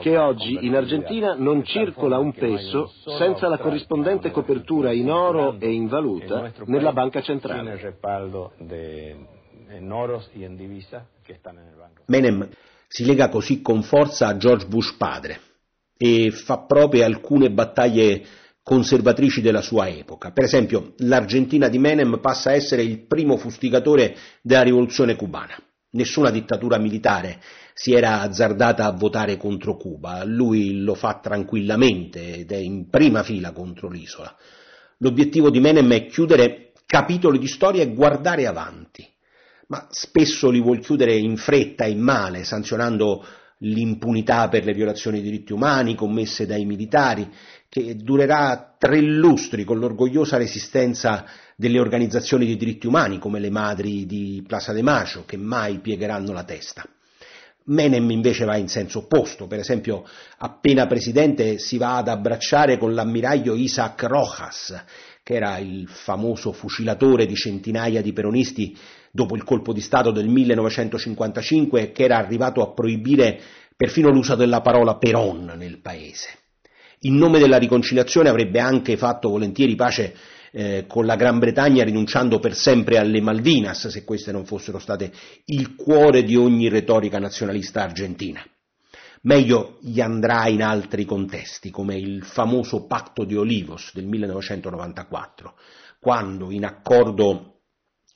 che 0.00 0.16
oggi 0.16 0.64
in 0.64 0.76
Argentina 0.76 1.34
non 1.34 1.64
circola 1.64 2.18
un 2.18 2.32
peso 2.32 2.90
senza 3.18 3.48
la 3.48 3.58
corrispondente 3.58 4.30
copertura 4.30 4.92
in 4.92 5.10
oro 5.10 5.56
e 5.58 5.72
in 5.72 5.88
valuta 5.88 6.52
nella 6.66 6.92
banca 6.92 7.20
centrale. 7.20 7.98
Menem 12.06 12.48
si 12.88 13.04
lega 13.04 13.28
così 13.28 13.62
con 13.62 13.82
forza 13.82 14.28
a 14.28 14.36
George 14.36 14.66
Bush 14.66 14.96
padre 14.96 15.40
e 15.96 16.30
fa 16.30 16.58
proprie 16.58 17.04
alcune 17.04 17.50
battaglie 17.50 18.22
conservatrici 18.66 19.42
della 19.42 19.62
sua 19.62 19.86
epoca. 19.88 20.32
Per 20.32 20.42
esempio, 20.42 20.94
l'Argentina 20.96 21.68
di 21.68 21.78
Menem 21.78 22.18
passa 22.20 22.50
a 22.50 22.54
essere 22.54 22.82
il 22.82 23.06
primo 23.06 23.36
fustigatore 23.36 24.16
della 24.42 24.62
rivoluzione 24.62 25.14
cubana. 25.14 25.56
Nessuna 25.90 26.30
dittatura 26.30 26.76
militare 26.76 27.40
si 27.74 27.92
era 27.92 28.22
azzardata 28.22 28.84
a 28.84 28.90
votare 28.90 29.36
contro 29.36 29.76
Cuba, 29.76 30.24
lui 30.24 30.80
lo 30.80 30.96
fa 30.96 31.20
tranquillamente 31.22 32.38
ed 32.38 32.50
è 32.50 32.56
in 32.56 32.90
prima 32.90 33.22
fila 33.22 33.52
contro 33.52 33.88
l'isola. 33.88 34.34
L'obiettivo 34.98 35.48
di 35.48 35.60
Menem 35.60 35.92
è 35.92 36.06
chiudere 36.06 36.72
capitoli 36.86 37.38
di 37.38 37.46
storia 37.46 37.84
e 37.84 37.94
guardare 37.94 38.48
avanti, 38.48 39.06
ma 39.68 39.86
spesso 39.90 40.50
li 40.50 40.60
vuol 40.60 40.80
chiudere 40.80 41.14
in 41.14 41.36
fretta 41.36 41.84
e 41.84 41.94
male, 41.94 42.42
sanzionando 42.42 43.24
l'impunità 43.60 44.48
per 44.48 44.64
le 44.64 44.74
violazioni 44.74 45.20
dei 45.20 45.30
diritti 45.30 45.52
umani 45.52 45.94
commesse 45.94 46.46
dai 46.46 46.64
militari, 46.64 47.30
che 47.68 47.96
durerà 47.96 48.74
tre 48.78 49.00
lustri 49.00 49.64
con 49.64 49.78
l'orgogliosa 49.78 50.36
resistenza 50.36 51.24
delle 51.56 51.80
organizzazioni 51.80 52.46
dei 52.46 52.56
diritti 52.56 52.86
umani 52.86 53.18
come 53.18 53.40
le 53.40 53.50
madri 53.50 54.06
di 54.06 54.44
Plaza 54.46 54.72
de 54.72 54.82
Mayo, 54.82 55.24
che 55.26 55.36
mai 55.36 55.78
piegheranno 55.80 56.32
la 56.32 56.44
testa. 56.44 56.86
Menem 57.68 58.08
invece 58.10 58.44
va 58.44 58.56
in 58.56 58.68
senso 58.68 59.00
opposto, 59.00 59.48
per 59.48 59.58
esempio 59.58 60.04
appena 60.38 60.86
presidente 60.86 61.58
si 61.58 61.78
va 61.78 61.96
ad 61.96 62.06
abbracciare 62.06 62.78
con 62.78 62.94
l'ammiraglio 62.94 63.56
Isaac 63.56 64.04
Rojas, 64.04 64.84
che 65.24 65.34
era 65.34 65.58
il 65.58 65.88
famoso 65.88 66.52
fucilatore 66.52 67.26
di 67.26 67.34
centinaia 67.34 68.00
di 68.00 68.12
peronisti 68.12 68.78
dopo 69.16 69.34
il 69.34 69.44
colpo 69.44 69.72
di 69.72 69.80
Stato 69.80 70.10
del 70.10 70.28
1955 70.28 71.80
e 71.80 71.92
che 71.92 72.04
era 72.04 72.18
arrivato 72.18 72.62
a 72.62 72.72
proibire 72.72 73.40
perfino 73.74 74.10
l'uso 74.10 74.34
della 74.34 74.60
parola 74.60 74.96
Peron 74.96 75.54
nel 75.56 75.78
paese. 75.78 76.28
In 77.00 77.16
nome 77.16 77.38
della 77.38 77.56
riconciliazione 77.56 78.28
avrebbe 78.28 78.60
anche 78.60 78.96
fatto 78.96 79.30
volentieri 79.30 79.74
pace 79.74 80.14
eh, 80.52 80.84
con 80.86 81.06
la 81.06 81.16
Gran 81.16 81.38
Bretagna 81.38 81.82
rinunciando 81.82 82.38
per 82.38 82.54
sempre 82.54 82.98
alle 82.98 83.20
Malvinas, 83.20 83.88
se 83.88 84.04
queste 84.04 84.32
non 84.32 84.44
fossero 84.44 84.78
state 84.78 85.10
il 85.46 85.74
cuore 85.74 86.22
di 86.22 86.36
ogni 86.36 86.68
retorica 86.68 87.18
nazionalista 87.18 87.82
argentina. 87.82 88.46
Meglio 89.22 89.78
gli 89.80 90.00
andrà 90.00 90.46
in 90.46 90.62
altri 90.62 91.04
contesti, 91.04 91.70
come 91.70 91.96
il 91.96 92.22
famoso 92.22 92.86
patto 92.86 93.24
di 93.24 93.34
Olivos 93.34 93.90
del 93.94 94.06
1994, 94.06 95.54
quando, 95.98 96.50
in 96.50 96.64
accordo 96.64 97.55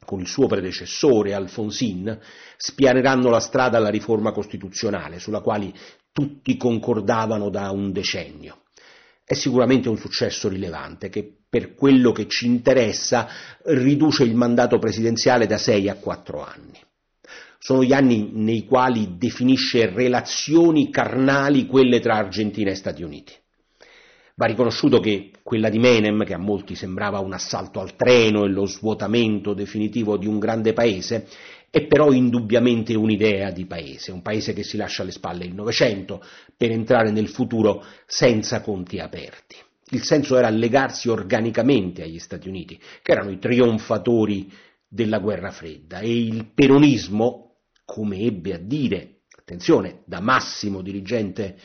con 0.05 0.21
il 0.21 0.27
suo 0.27 0.47
predecessore 0.47 1.35
Alfonsin, 1.35 2.19
spianeranno 2.57 3.31
la 3.31 3.41
strada 3.41 3.79
alla 3.79 3.91
riforma 3.91 4.33
costituzionale, 4.33 5.19
sulla 5.19 5.41
quale 5.41 5.73
tutti 6.13 6.57
concordavano 6.57 7.51
da 7.51 7.71
un 7.71 7.93
decennio. 7.93 8.63
È 9.25 9.35
sicuramente 9.35 9.89
un 9.89 9.97
successo 9.97 10.49
rilevante 10.49 11.09
che 11.09 11.37
per 11.51 11.75
quello 11.75 12.13
che 12.13 12.29
ci 12.29 12.47
interessa, 12.47 13.29
riduce 13.65 14.23
il 14.23 14.37
mandato 14.37 14.79
presidenziale 14.79 15.47
da 15.47 15.59
sei 15.59 15.89
a 15.89 15.97
quattro 15.97 16.45
anni. 16.45 16.79
Sono 17.59 17.83
gli 17.83 17.93
anni 17.93 18.31
nei 18.33 18.65
quali 18.65 19.17
definisce 19.19 19.91
relazioni 19.91 20.91
carnali 20.91 21.67
quelle 21.67 21.99
tra 22.01 22.15
Argentina 22.15 22.71
e 22.71 22.77
Stati 22.77 23.03
Uniti. 23.03 23.33
Va 24.41 24.47
riconosciuto 24.47 25.01
che 25.01 25.33
quella 25.43 25.69
di 25.69 25.79
Menem, 25.79 26.25
che 26.25 26.33
a 26.33 26.39
molti 26.39 26.75
sembrava 26.75 27.19
un 27.19 27.35
assalto 27.35 27.79
al 27.79 27.95
treno 27.95 28.47
e 28.47 28.49
lo 28.49 28.65
svuotamento 28.65 29.53
definitivo 29.53 30.17
di 30.17 30.27
un 30.27 30.39
grande 30.39 30.73
paese, 30.73 31.27
è 31.69 31.87
però 31.87 32.11
indubbiamente 32.11 32.95
un'idea 32.95 33.51
di 33.51 33.67
paese, 33.67 34.13
un 34.13 34.23
paese 34.23 34.55
che 34.55 34.63
si 34.63 34.79
lascia 34.79 35.03
alle 35.03 35.11
spalle 35.11 35.45
il 35.45 35.53
Novecento 35.53 36.25
per 36.57 36.71
entrare 36.71 37.11
nel 37.11 37.29
futuro 37.29 37.85
senza 38.07 38.63
conti 38.63 38.99
aperti. 38.99 39.57
Il 39.91 40.05
senso 40.05 40.39
era 40.39 40.49
legarsi 40.49 41.11
organicamente 41.11 42.03
agli 42.03 42.19
Stati 42.19 42.49
Uniti, 42.49 42.81
che 43.03 43.13
erano 43.13 43.33
i 43.33 43.39
trionfatori 43.39 44.51
della 44.89 45.19
guerra 45.19 45.51
fredda, 45.51 45.99
e 45.99 46.17
il 46.17 46.47
peronismo, 46.55 47.57
come 47.85 48.21
ebbe 48.21 48.55
a 48.55 48.59
dire, 48.59 49.17
attenzione, 49.37 50.01
da 50.07 50.21
massimo 50.21 50.81
dirigente 50.81 51.59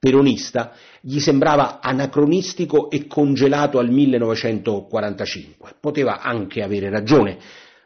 peronista, 0.00 0.72
gli 1.00 1.20
sembrava 1.20 1.78
anacronistico 1.80 2.90
e 2.90 3.06
congelato 3.06 3.78
al 3.78 3.90
1945. 3.90 5.76
Poteva 5.78 6.20
anche 6.20 6.62
avere 6.62 6.88
ragione, 6.88 7.38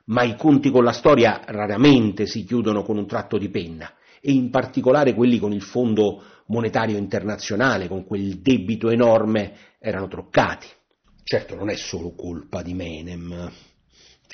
ma 0.07 0.23
i 0.23 0.37
conti 0.37 0.71
con 0.71 0.85
la 0.85 0.93
storia 0.93 1.43
raramente 1.45 2.27
si 2.27 2.45
chiudono 2.45 2.85
con 2.85 2.97
un 2.97 3.07
tratto 3.07 3.37
di 3.37 3.51
penna 3.51 3.93
e 4.21 4.31
in 4.33 4.49
particolare 4.51 5.13
quelli 5.13 5.39
con 5.39 5.53
il 5.53 5.63
Fondo 5.63 6.23
Monetario 6.47 6.97
Internazionale, 6.97 7.89
con 7.89 8.05
quel 8.05 8.39
debito 8.39 8.91
enorme, 8.91 9.53
erano 9.81 10.07
troccati. 10.09 10.69
Certo 11.25 11.55
non 11.57 11.69
è 11.69 11.75
solo 11.75 12.15
colpa 12.15 12.63
di 12.63 12.75
Menem. 12.75 13.51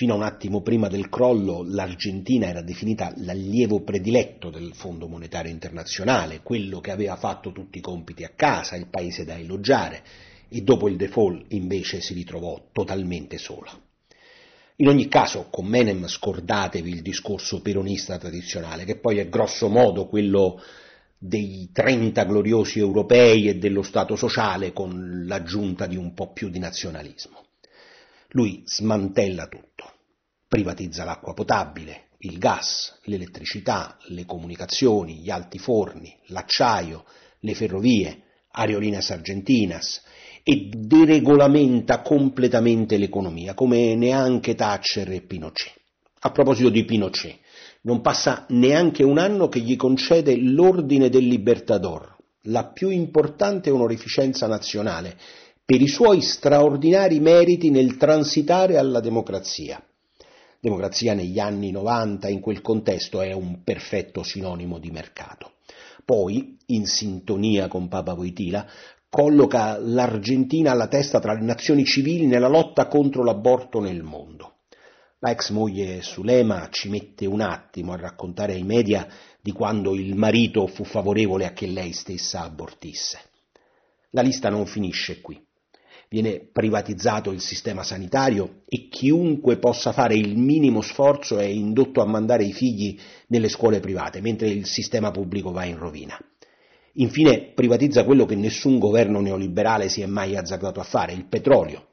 Fino 0.01 0.13
a 0.13 0.17
un 0.17 0.23
attimo 0.23 0.63
prima 0.63 0.87
del 0.87 1.09
crollo 1.09 1.61
l'Argentina 1.63 2.47
era 2.47 2.63
definita 2.63 3.13
l'allievo 3.17 3.83
prediletto 3.83 4.49
del 4.49 4.71
Fondo 4.73 5.07
Monetario 5.07 5.51
Internazionale, 5.51 6.39
quello 6.41 6.79
che 6.79 6.89
aveva 6.89 7.17
fatto 7.17 7.51
tutti 7.51 7.77
i 7.77 7.81
compiti 7.81 8.23
a 8.23 8.31
casa, 8.35 8.75
il 8.75 8.87
paese 8.87 9.25
da 9.25 9.37
elogiare, 9.37 10.01
e 10.49 10.61
dopo 10.61 10.89
il 10.89 10.95
default 10.95 11.53
invece 11.53 12.01
si 12.01 12.15
ritrovò 12.15 12.69
totalmente 12.71 13.37
sola. 13.37 13.79
In 14.77 14.87
ogni 14.87 15.07
caso, 15.07 15.49
con 15.51 15.67
Menem 15.67 16.07
scordatevi 16.07 16.89
il 16.89 17.03
discorso 17.03 17.61
peronista 17.61 18.17
tradizionale, 18.17 18.85
che 18.85 18.97
poi 18.97 19.19
è 19.19 19.29
grosso 19.29 19.69
modo 19.69 20.07
quello 20.07 20.59
dei 21.19 21.69
30 21.71 22.23
gloriosi 22.23 22.79
europei 22.79 23.49
e 23.49 23.59
dello 23.59 23.83
Stato 23.83 24.15
sociale 24.15 24.73
con 24.73 25.25
l'aggiunta 25.27 25.85
di 25.85 25.95
un 25.95 26.15
po' 26.15 26.31
più 26.31 26.49
di 26.49 26.57
nazionalismo. 26.57 27.37
Lui 28.33 28.63
smantella 28.65 29.47
tutto, 29.47 29.90
privatizza 30.51 31.05
l'acqua 31.05 31.33
potabile, 31.33 32.07
il 32.17 32.37
gas, 32.37 32.99
l'elettricità, 33.03 33.95
le 34.07 34.25
comunicazioni, 34.25 35.19
gli 35.19 35.29
alti 35.29 35.57
forni, 35.57 36.13
l'acciaio, 36.25 37.05
le 37.39 37.53
ferrovie, 37.53 38.23
Aerolíneas 38.51 39.11
Argentinas, 39.11 40.03
e 40.43 40.69
deregolamenta 40.75 42.01
completamente 42.01 42.97
l'economia, 42.97 43.53
come 43.53 43.95
neanche 43.95 44.53
Thatcher 44.53 45.09
e 45.13 45.21
Pinochet. 45.21 45.73
A 46.19 46.31
proposito 46.31 46.67
di 46.69 46.83
Pinochet, 46.83 47.39
non 47.83 48.01
passa 48.01 48.45
neanche 48.49 49.03
un 49.03 49.19
anno 49.19 49.47
che 49.47 49.61
gli 49.61 49.77
concede 49.77 50.35
l'Ordine 50.35 51.07
del 51.07 51.27
Libertador, 51.27 52.17
la 52.43 52.65
più 52.65 52.89
importante 52.89 53.69
onorificenza 53.69 54.47
nazionale, 54.47 55.17
per 55.63 55.79
i 55.79 55.87
suoi 55.87 56.21
straordinari 56.21 57.21
meriti 57.21 57.69
nel 57.69 57.95
transitare 57.95 58.77
alla 58.77 58.99
democrazia. 58.99 59.81
Democrazia 60.63 61.15
negli 61.15 61.39
anni 61.39 61.71
90 61.71 62.29
in 62.29 62.39
quel 62.39 62.61
contesto 62.61 63.19
è 63.21 63.31
un 63.31 63.63
perfetto 63.63 64.21
sinonimo 64.21 64.77
di 64.77 64.91
mercato. 64.91 65.53
Poi, 66.05 66.55
in 66.67 66.85
sintonia 66.85 67.67
con 67.67 67.87
Papa 67.87 68.13
Voitila, 68.13 68.67
colloca 69.09 69.79
l'Argentina 69.79 70.69
alla 70.69 70.87
testa 70.87 71.19
tra 71.19 71.33
le 71.33 71.41
nazioni 71.41 71.83
civili 71.83 72.27
nella 72.27 72.47
lotta 72.47 72.87
contro 72.87 73.23
l'aborto 73.23 73.79
nel 73.79 74.03
mondo. 74.03 74.57
La 75.17 75.31
ex 75.31 75.49
moglie 75.49 76.03
Sulema 76.03 76.67
ci 76.69 76.89
mette 76.89 77.25
un 77.25 77.41
attimo 77.41 77.93
a 77.93 77.97
raccontare 77.97 78.53
ai 78.53 78.63
media 78.63 79.07
di 79.41 79.51
quando 79.51 79.95
il 79.95 80.13
marito 80.15 80.67
fu 80.67 80.83
favorevole 80.83 81.47
a 81.47 81.53
che 81.53 81.65
lei 81.65 81.91
stessa 81.91 82.43
abortisse. 82.43 83.19
La 84.11 84.21
lista 84.21 84.49
non 84.49 84.67
finisce 84.67 85.21
qui. 85.21 85.43
Viene 86.13 86.41
privatizzato 86.51 87.31
il 87.31 87.39
sistema 87.39 87.83
sanitario 87.83 88.63
e 88.67 88.89
chiunque 88.89 89.59
possa 89.59 89.93
fare 89.93 90.13
il 90.13 90.37
minimo 90.37 90.81
sforzo 90.81 91.37
è 91.37 91.45
indotto 91.45 92.01
a 92.01 92.05
mandare 92.05 92.43
i 92.43 92.51
figli 92.51 92.99
nelle 93.27 93.47
scuole 93.47 93.79
private, 93.79 94.19
mentre 94.19 94.49
il 94.49 94.65
sistema 94.65 95.11
pubblico 95.11 95.53
va 95.53 95.63
in 95.63 95.77
rovina. 95.77 96.19
Infine 96.95 97.53
privatizza 97.55 98.03
quello 98.03 98.25
che 98.25 98.35
nessun 98.35 98.77
governo 98.77 99.21
neoliberale 99.21 99.87
si 99.87 100.01
è 100.01 100.05
mai 100.05 100.35
azzardato 100.35 100.81
a 100.81 100.83
fare, 100.83 101.13
il 101.13 101.27
petrolio. 101.29 101.87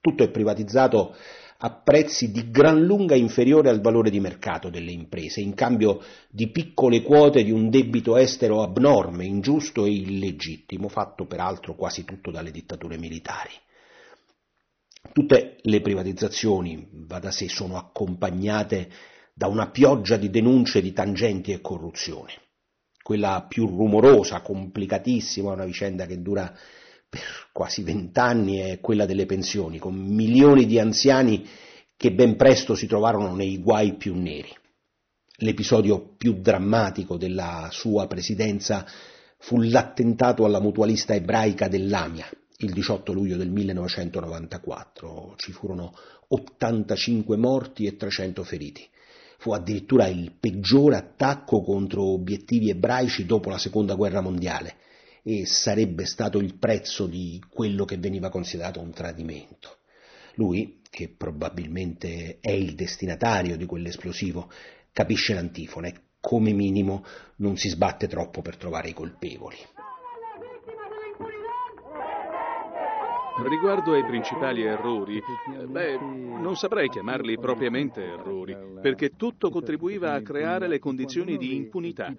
Tutto 0.00 0.24
è 0.24 0.30
privatizzato 0.30 1.14
a 1.64 1.70
prezzi 1.70 2.32
di 2.32 2.50
gran 2.50 2.82
lunga 2.82 3.14
inferiore 3.14 3.70
al 3.70 3.80
valore 3.80 4.10
di 4.10 4.18
mercato 4.18 4.68
delle 4.68 4.90
imprese, 4.90 5.40
in 5.40 5.54
cambio 5.54 6.02
di 6.28 6.50
piccole 6.50 7.02
quote 7.02 7.44
di 7.44 7.52
un 7.52 7.70
debito 7.70 8.16
estero 8.16 8.62
abnorme, 8.62 9.24
ingiusto 9.24 9.84
e 9.84 9.92
illegittimo, 9.92 10.88
fatto 10.88 11.24
peraltro 11.26 11.76
quasi 11.76 12.04
tutto 12.04 12.32
dalle 12.32 12.50
dittature 12.50 12.98
militari. 12.98 13.52
Tutte 15.12 15.58
le 15.60 15.80
privatizzazioni, 15.80 16.88
va 16.92 17.20
da 17.20 17.30
sé, 17.30 17.48
sono 17.48 17.76
accompagnate 17.76 18.90
da 19.32 19.46
una 19.46 19.70
pioggia 19.70 20.16
di 20.16 20.30
denunce 20.30 20.82
di 20.82 20.92
tangenti 20.92 21.52
e 21.52 21.60
corruzione 21.60 22.32
quella 23.02 23.44
più 23.48 23.66
rumorosa, 23.66 24.40
complicatissima, 24.42 25.52
una 25.52 25.64
vicenda 25.64 26.06
che 26.06 26.22
dura 26.22 26.54
per 27.12 27.50
quasi 27.52 27.82
vent'anni, 27.82 28.56
è 28.56 28.80
quella 28.80 29.04
delle 29.04 29.26
pensioni, 29.26 29.78
con 29.78 29.94
milioni 29.94 30.64
di 30.64 30.78
anziani 30.78 31.46
che 31.94 32.10
ben 32.10 32.36
presto 32.36 32.74
si 32.74 32.86
trovarono 32.86 33.34
nei 33.34 33.58
guai 33.58 33.96
più 33.96 34.14
neri. 34.14 34.48
L'episodio 35.40 36.14
più 36.16 36.40
drammatico 36.40 37.18
della 37.18 37.68
sua 37.70 38.06
presidenza 38.06 38.86
fu 39.36 39.60
l'attentato 39.60 40.46
alla 40.46 40.58
mutualista 40.58 41.12
ebraica 41.12 41.68
dell'Amia, 41.68 42.30
il 42.56 42.72
18 42.72 43.12
luglio 43.12 43.36
del 43.36 43.50
1994. 43.50 45.34
Ci 45.36 45.52
furono 45.52 45.92
85 46.28 47.36
morti 47.36 47.84
e 47.84 47.94
300 47.94 48.42
feriti. 48.42 48.88
Fu 49.36 49.52
addirittura 49.52 50.06
il 50.06 50.32
peggiore 50.40 50.96
attacco 50.96 51.60
contro 51.60 52.04
obiettivi 52.04 52.70
ebraici 52.70 53.26
dopo 53.26 53.50
la 53.50 53.58
seconda 53.58 53.96
guerra 53.96 54.22
mondiale 54.22 54.76
e 55.22 55.46
sarebbe 55.46 56.04
stato 56.04 56.38
il 56.38 56.56
prezzo 56.58 57.06
di 57.06 57.42
quello 57.48 57.84
che 57.84 57.96
veniva 57.96 58.28
considerato 58.28 58.80
un 58.80 58.90
tradimento. 58.90 59.78
Lui, 60.34 60.80
che 60.90 61.08
probabilmente 61.08 62.38
è 62.40 62.50
il 62.50 62.74
destinatario 62.74 63.56
di 63.56 63.66
quell'esplosivo, 63.66 64.50
capisce 64.92 65.34
l'antifone, 65.34 66.10
come 66.20 66.52
minimo 66.52 67.04
non 67.36 67.56
si 67.56 67.68
sbatte 67.68 68.06
troppo 68.08 68.42
per 68.42 68.56
trovare 68.56 68.90
i 68.90 68.94
colpevoli. 68.94 69.56
Riguardo 73.34 73.92
ai 73.92 74.04
principali 74.04 74.62
errori, 74.62 75.22
beh, 75.66 75.98
non 75.98 76.54
saprei 76.54 76.88
chiamarli 76.90 77.38
propriamente 77.38 78.02
errori, 78.02 78.54
perché 78.80 79.16
tutto 79.16 79.48
contribuiva 79.48 80.12
a 80.12 80.20
creare 80.20 80.68
le 80.68 80.78
condizioni 80.78 81.38
di 81.38 81.54
impunità. 81.54 82.14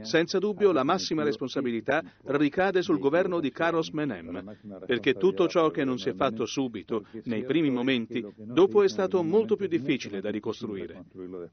Senza 0.00 0.38
dubbio 0.38 0.72
la 0.72 0.84
massima 0.84 1.22
responsabilità 1.22 2.02
ricade 2.24 2.80
sul 2.80 2.98
governo 2.98 3.40
di 3.40 3.50
Carlos 3.50 3.90
Menem, 3.90 4.56
perché 4.86 5.14
tutto 5.14 5.48
ciò 5.48 5.70
che 5.70 5.84
non 5.84 5.98
si 5.98 6.08
è 6.08 6.14
fatto 6.14 6.46
subito, 6.46 7.04
nei 7.24 7.44
primi 7.44 7.70
momenti, 7.70 8.24
dopo 8.36 8.82
è 8.82 8.88
stato 8.88 9.22
molto 9.22 9.54
più 9.54 9.66
difficile 9.66 10.20
da 10.20 10.30
ricostruire. 10.30 11.04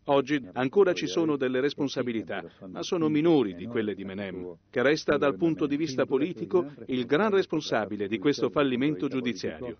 Oggi 0.05 0.41
ancora 0.53 0.93
ci 0.93 1.07
sono 1.07 1.35
delle 1.35 1.59
responsabilità, 1.59 2.43
ma 2.67 2.81
sono 2.81 3.09
minori 3.09 3.55
di 3.55 3.65
quelle 3.65 3.93
di 3.93 4.05
Menem, 4.05 4.55
che 4.69 4.81
resta 4.81 5.17
dal 5.17 5.35
punto 5.35 5.65
di 5.65 5.75
vista 5.75 6.05
politico 6.05 6.65
il 6.87 7.05
gran 7.05 7.31
responsabile 7.31 8.07
di 8.07 8.19
questo 8.19 8.49
fallimento 8.49 8.83
procedimento 8.93 9.07
giudiziario. 9.07 9.77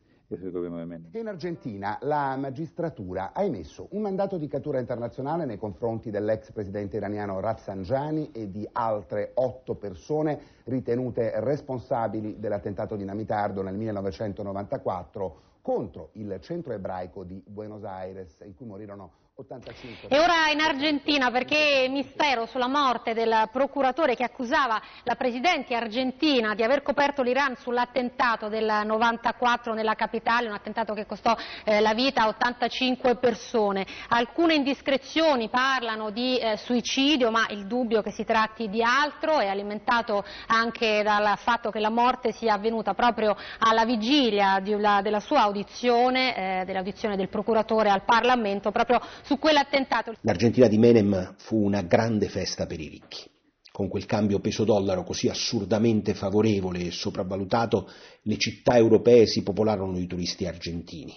In 1.12 1.28
Argentina 1.28 2.00
la 2.02 2.36
magistratura 2.36 3.32
ha 3.32 3.44
emesso 3.44 3.88
un 3.92 4.02
mandato 4.02 4.40
di 4.40 4.48
cattura 4.48 4.80
internazionale 4.80 5.46
nei 5.46 5.60
confronti 5.60 6.10
dell'ex 6.10 6.52
presidente 6.52 6.98
iraniano 6.98 7.40
Rafsanjani 7.40 8.32
e 8.32 8.50
di 8.50 8.68
altre 8.72 9.32
otto 9.36 9.76
persone 9.76 10.40
ritenute 10.64 11.32
responsabili 11.42 12.40
dell'attentato 12.40 12.96
dinamitardo 12.96 13.62
nel 13.62 13.76
1994 13.76 15.42
contro 15.62 16.10
il 16.14 16.36
centro 16.42 16.74
ebraico 16.74 17.24
di 17.24 17.42
Buenos 17.46 17.84
Aires 17.84 18.40
in 18.44 18.56
cui 18.56 18.66
morirono 18.66 19.12
85. 19.38 20.08
E 20.08 20.18
ora 20.18 20.50
in 20.50 20.62
Argentina 20.62 21.30
perché 21.30 21.88
mistero 21.90 22.46
sulla 22.46 22.70
morte 22.70 23.14
del 23.14 23.50
procuratore 23.52 24.16
che 24.16 24.24
accusava 24.24 24.82
la 25.04 25.16
Presidente 25.16 25.76
argentina 25.76 26.56
di 26.56 26.64
aver 26.64 26.82
coperto 26.82 27.22
l'Iran 27.22 27.58
sull'attentato 27.58 28.48
del 28.48 28.84
94 28.86 29.74
nella 29.74 29.96
capitale, 29.96 30.48
un 30.48 30.54
attentato 30.54 30.94
che 30.94 31.06
costò 31.06 31.36
eh, 31.66 31.82
la 31.82 31.94
vita 31.94 32.24
a 32.24 32.28
85 32.30 33.18
persone. 33.18 33.86
Alcune 34.08 34.54
indiscrezioni 34.54 35.50
parlano 35.50 36.12
di 36.12 36.38
eh, 36.38 36.56
suicidio 36.56 37.30
ma 37.30 37.46
il 37.50 37.68
dubbio 37.68 38.02
che 38.02 38.12
si 38.12 38.24
tratti 38.24 38.70
di 38.70 38.82
altro 38.82 39.40
è 39.40 39.48
alimentato 39.48 40.24
anche 40.48 41.04
dal 41.04 41.38
fatto 41.40 41.72
che 41.72 41.80
la 41.80 41.90
morte 41.90 42.32
sia 42.32 42.54
avvenuta 42.54 42.94
proprio 42.94 43.36
alla 43.60 43.84
vigilia 43.84 44.62
la, 44.64 45.02
della 45.02 45.20
sua 45.20 45.42
audizione, 45.42 46.62
eh, 46.62 46.66
dell'audizione 46.66 47.18
del 47.18 47.28
procuratore 47.28 47.90
al 47.90 48.06
Parlamento 48.06 48.72
proprio 48.72 49.02
su 49.26 49.40
quell'attentato. 49.40 50.14
L'Argentina 50.22 50.68
di 50.68 50.78
Menem 50.78 51.34
fu 51.38 51.58
una 51.58 51.82
grande 51.82 52.30
festa 52.30 52.68
per 52.68 52.80
i 52.80 52.88
ricchi. 52.88 53.24
Con 53.72 53.90
quel 53.90 54.06
cambio 54.06 54.40
peso-dollaro 54.40 55.04
così 55.04 55.28
assurdamente 55.28 56.14
favorevole 56.14 56.80
e 56.80 56.92
sopravvalutato, 56.92 57.90
le 58.22 58.38
città 58.38 58.78
europee 58.78 59.26
si 59.26 59.44
popolarono 59.44 59.98
di 59.98 60.08
turisti 60.08 60.46
argentini 60.46 61.14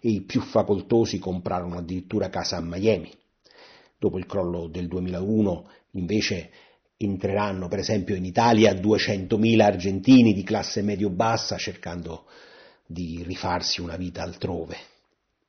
e 0.00 0.10
i 0.10 0.22
più 0.22 0.42
facoltosi 0.42 1.18
comprarono 1.18 1.78
addirittura 1.78 2.28
casa 2.28 2.56
a 2.56 2.60
Miami. 2.60 3.10
Dopo 3.96 4.18
il 4.18 4.26
crollo 4.26 4.66
del 4.66 4.88
2001, 4.88 5.70
invece, 5.92 6.50
entreranno 6.96 7.68
per 7.68 7.78
esempio 7.78 8.14
in 8.14 8.24
Italia 8.24 8.74
200.000 8.74 9.60
argentini 9.60 10.34
di 10.34 10.42
classe 10.42 10.82
medio-bassa 10.82 11.56
cercando 11.56 12.26
di 12.84 13.22
rifarsi 13.24 13.80
una 13.80 13.96
vita 13.96 14.22
altrove. 14.22 14.91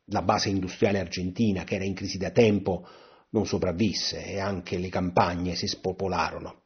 La 0.08 0.22
base 0.22 0.50
industriale 0.50 1.00
argentina, 1.00 1.63
che 1.63 1.76
era 1.76 1.86
in 1.86 1.94
crisi 1.94 2.18
da 2.18 2.32
tempo, 2.32 2.88
non 3.30 3.46
sopravvisse 3.46 4.26
e 4.26 4.39
anche 4.39 4.78
le 4.78 4.89
campagne 4.89 5.56
si 5.56 5.68
spopolarono. 5.68 6.62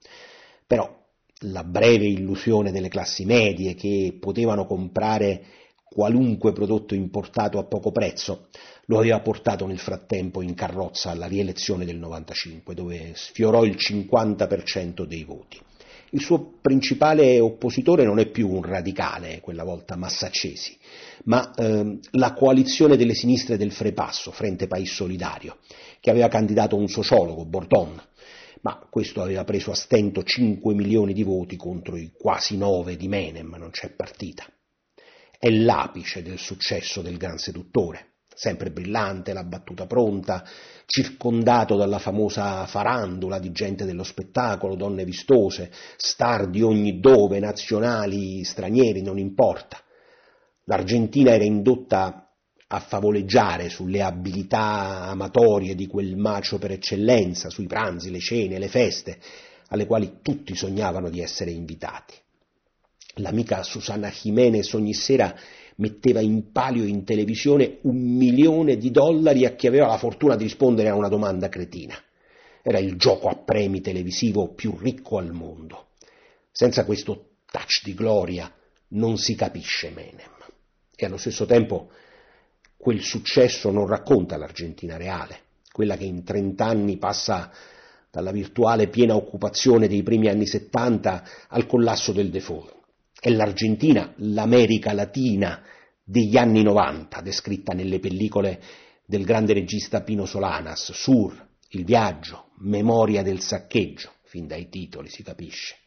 Però 0.65 1.05
la 1.41 1.63
breve 1.63 2.05
illusione 2.07 2.71
delle 2.71 2.89
classi 2.89 3.25
medie 3.25 3.75
che 3.75 4.17
potevano 4.19 4.65
comprare 4.65 5.45
qualunque 5.83 6.51
prodotto 6.51 6.95
importato 6.95 7.59
a 7.59 7.63
poco 7.63 7.91
prezzo 7.91 8.47
lo 8.85 8.99
aveva 8.99 9.19
portato 9.19 9.65
nel 9.65 9.79
frattempo 9.79 10.41
in 10.41 10.53
carrozza 10.53 11.11
alla 11.11 11.27
rielezione 11.27 11.85
del 11.85 11.97
95, 11.97 12.73
dove 12.73 13.11
sfiorò 13.15 13.63
il 13.63 13.75
50% 13.75 15.03
dei 15.03 15.23
voti. 15.23 15.59
Il 16.11 16.21
suo 16.21 16.53
principale 16.61 17.39
oppositore 17.39 18.05
non 18.05 18.19
è 18.19 18.27
più 18.27 18.49
un 18.49 18.61
radicale, 18.61 19.41
quella 19.41 19.63
volta 19.63 19.97
Massaccesi, 19.97 20.77
ma 21.25 21.53
ehm, 21.53 21.99
la 22.11 22.33
coalizione 22.33 22.95
delle 22.95 23.13
sinistre 23.13 23.57
del 23.57 23.73
Frepasso, 23.73 24.31
Frente 24.31 24.67
País 24.67 24.93
Solidario, 24.93 25.57
che 25.99 26.09
aveva 26.09 26.29
candidato 26.29 26.77
un 26.77 26.87
sociologo, 26.87 27.45
Bordon, 27.45 28.01
ma 28.61 28.87
questo 28.89 29.21
aveva 29.21 29.43
preso 29.43 29.71
a 29.71 29.75
stento 29.75 30.23
5 30.23 30.73
milioni 30.73 31.13
di 31.13 31.23
voti 31.23 31.57
contro 31.57 31.97
i 31.97 32.11
quasi 32.17 32.57
9 32.57 32.95
di 32.95 33.07
Menem, 33.07 33.55
non 33.57 33.71
c'è 33.71 33.89
partita. 33.89 34.45
È 35.37 35.49
l'apice 35.49 36.23
del 36.23 36.39
successo 36.39 37.01
del 37.01 37.17
gran 37.17 37.37
seduttore 37.37 38.16
sempre 38.37 38.69
brillante, 38.69 39.33
la 39.33 39.43
battuta 39.43 39.87
pronta, 39.87 40.45
circondato 40.85 41.75
dalla 41.75 41.97
famosa 41.97 42.67
farandula 42.67 43.39
di 43.39 43.51
gente 43.51 43.83
dello 43.83 44.03
spettacolo, 44.03 44.75
donne 44.75 45.05
vistose, 45.05 45.71
star 45.97 46.47
di 46.47 46.61
ogni 46.61 46.99
dove, 46.99 47.39
nazionali, 47.39 48.43
stranieri, 48.43 49.01
non 49.01 49.17
importa. 49.17 49.79
L'Argentina 50.65 51.33
era 51.33 51.43
indotta 51.43 52.29
a 52.67 52.79
favoleggiare 52.79 53.69
sulle 53.69 54.03
abilità 54.03 55.07
amatorie 55.07 55.73
di 55.73 55.87
quel 55.87 56.15
macio 56.15 56.59
per 56.59 56.71
eccellenza, 56.71 57.49
sui 57.49 57.65
pranzi, 57.65 58.11
le 58.11 58.19
cene, 58.19 58.59
le 58.59 58.67
feste, 58.67 59.17
alle 59.69 59.87
quali 59.87 60.19
tutti 60.21 60.55
sognavano 60.55 61.09
di 61.09 61.21
essere 61.21 61.49
invitati. 61.49 62.13
L'amica 63.15 63.63
Susana 63.63 64.09
Jiménez 64.09 64.71
ogni 64.73 64.93
sera 64.93 65.35
metteva 65.77 66.21
in 66.21 66.51
palio 66.51 66.83
in 66.85 67.03
televisione 67.03 67.79
un 67.81 67.97
milione 67.97 68.77
di 68.77 68.91
dollari 68.91 69.45
a 69.45 69.55
chi 69.55 69.67
aveva 69.67 69.87
la 69.87 69.97
fortuna 69.97 70.35
di 70.35 70.43
rispondere 70.43 70.89
a 70.89 70.95
una 70.95 71.07
domanda 71.07 71.49
cretina. 71.49 71.95
Era 72.61 72.79
il 72.79 72.95
gioco 72.97 73.29
a 73.29 73.35
premi 73.35 73.81
televisivo 73.81 74.53
più 74.53 74.77
ricco 74.77 75.17
al 75.17 75.31
mondo. 75.31 75.87
Senza 76.51 76.85
questo 76.85 77.29
touch 77.49 77.83
di 77.83 77.93
gloria 77.93 78.51
non 78.89 79.17
si 79.17 79.35
capisce 79.35 79.89
Menem. 79.89 80.35
E 80.95 81.05
allo 81.05 81.17
stesso 81.17 81.45
tempo 81.45 81.89
quel 82.75 83.01
successo 83.01 83.71
non 83.71 83.87
racconta 83.87 84.37
l'Argentina 84.37 84.97
reale, 84.97 85.41
quella 85.71 85.95
che 85.95 86.05
in 86.05 86.23
trent'anni 86.23 86.97
passa 86.97 87.51
dalla 88.09 88.31
virtuale 88.31 88.87
piena 88.87 89.15
occupazione 89.15 89.87
dei 89.87 90.01
primi 90.01 90.27
anni 90.27 90.47
70 90.47 91.23
al 91.49 91.67
collasso 91.67 92.11
del 92.11 92.29
default. 92.29 92.76
È 93.19 93.29
l'Argentina, 93.29 94.13
l'America 94.17 94.93
Latina 94.93 95.63
degli 96.03 96.37
anni 96.37 96.61
90, 96.61 97.19
descritta 97.21 97.73
nelle 97.73 97.99
pellicole 97.99 98.61
del 99.05 99.23
grande 99.23 99.53
regista 99.53 100.01
Pino 100.01 100.25
Solanas, 100.25 100.91
Sur, 100.91 101.47
Il 101.69 101.83
viaggio, 101.83 102.49
Memoria 102.59 103.23
del 103.23 103.39
saccheggio, 103.39 104.11
fin 104.23 104.45
dai 104.45 104.69
titoli 104.69 105.09
si 105.09 105.23
capisce. 105.23 105.77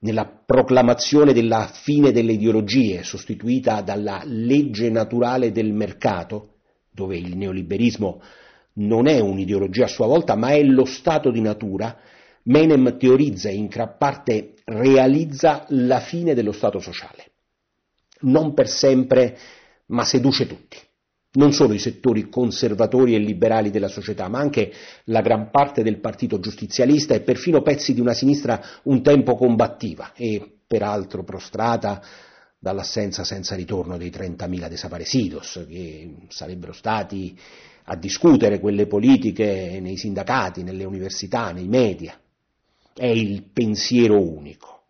Nella 0.00 0.26
proclamazione 0.26 1.32
della 1.32 1.70
fine 1.72 2.10
delle 2.10 2.32
ideologie, 2.32 3.04
sostituita 3.04 3.80
dalla 3.80 4.22
legge 4.24 4.90
naturale 4.90 5.52
del 5.52 5.72
mercato, 5.72 6.56
dove 6.90 7.16
il 7.16 7.36
neoliberismo 7.36 8.20
non 8.74 9.06
è 9.06 9.20
un'ideologia 9.20 9.84
a 9.84 9.88
sua 9.88 10.06
volta, 10.06 10.34
ma 10.34 10.50
è 10.50 10.62
lo 10.62 10.84
stato 10.84 11.30
di 11.30 11.40
natura, 11.40 11.96
Menem 12.44 12.96
teorizza 12.98 13.48
e 13.48 13.54
in 13.54 13.66
gran 13.66 13.96
parte 13.98 14.54
realizza 14.64 15.64
la 15.68 16.00
fine 16.00 16.34
dello 16.34 16.52
Stato 16.52 16.78
sociale. 16.78 17.32
Non 18.20 18.54
per 18.54 18.68
sempre, 18.68 19.36
ma 19.86 20.04
seduce 20.04 20.46
tutti. 20.46 20.76
Non 21.32 21.52
solo 21.52 21.72
i 21.72 21.78
settori 21.78 22.28
conservatori 22.28 23.14
e 23.14 23.18
liberali 23.18 23.70
della 23.70 23.88
società, 23.88 24.28
ma 24.28 24.38
anche 24.38 24.72
la 25.04 25.20
gran 25.20 25.50
parte 25.50 25.82
del 25.82 25.98
partito 25.98 26.38
giustizialista 26.38 27.14
e 27.14 27.22
perfino 27.22 27.60
pezzi 27.60 27.92
di 27.92 28.00
una 28.00 28.14
sinistra 28.14 28.60
un 28.84 29.02
tempo 29.02 29.34
combattiva 29.34 30.12
e 30.14 30.58
peraltro 30.66 31.24
prostrata 31.24 32.00
dall'assenza 32.58 33.24
senza 33.24 33.54
ritorno 33.56 33.98
dei 33.98 34.10
30.000 34.10 34.68
desaparecidos, 34.68 35.64
che 35.68 36.14
sarebbero 36.28 36.72
stati 36.72 37.36
a 37.84 37.96
discutere 37.96 38.60
quelle 38.60 38.86
politiche 38.86 39.78
nei 39.80 39.96
sindacati, 39.96 40.62
nelle 40.62 40.84
università, 40.84 41.50
nei 41.50 41.68
media. 41.68 42.18
È 42.94 43.06
il 43.06 43.50
pensiero 43.52 44.20
unico. 44.20 44.82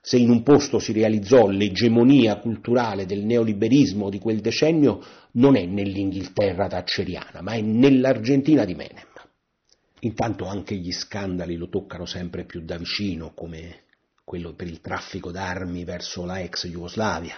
Se 0.00 0.16
in 0.16 0.30
un 0.30 0.42
posto 0.42 0.80
si 0.80 0.92
realizzò 0.92 1.46
l'egemonia 1.46 2.38
culturale 2.40 3.06
del 3.06 3.24
neoliberismo 3.24 4.10
di 4.10 4.18
quel 4.18 4.40
decennio, 4.40 5.00
non 5.34 5.54
è 5.54 5.64
nell'Inghilterra 5.64 6.66
thatcheriana, 6.66 7.40
ma 7.40 7.52
è 7.52 7.60
nell'Argentina 7.60 8.64
di 8.64 8.74
Menem. 8.74 9.06
Intanto 10.00 10.46
anche 10.46 10.74
gli 10.74 10.90
scandali 10.90 11.54
lo 11.54 11.68
toccano 11.68 12.06
sempre 12.06 12.44
più 12.44 12.62
da 12.64 12.76
vicino, 12.76 13.32
come 13.32 13.84
quello 14.24 14.54
per 14.54 14.66
il 14.66 14.80
traffico 14.80 15.30
d'armi 15.30 15.84
verso 15.84 16.24
la 16.24 16.40
ex 16.40 16.66
Jugoslavia. 16.66 17.36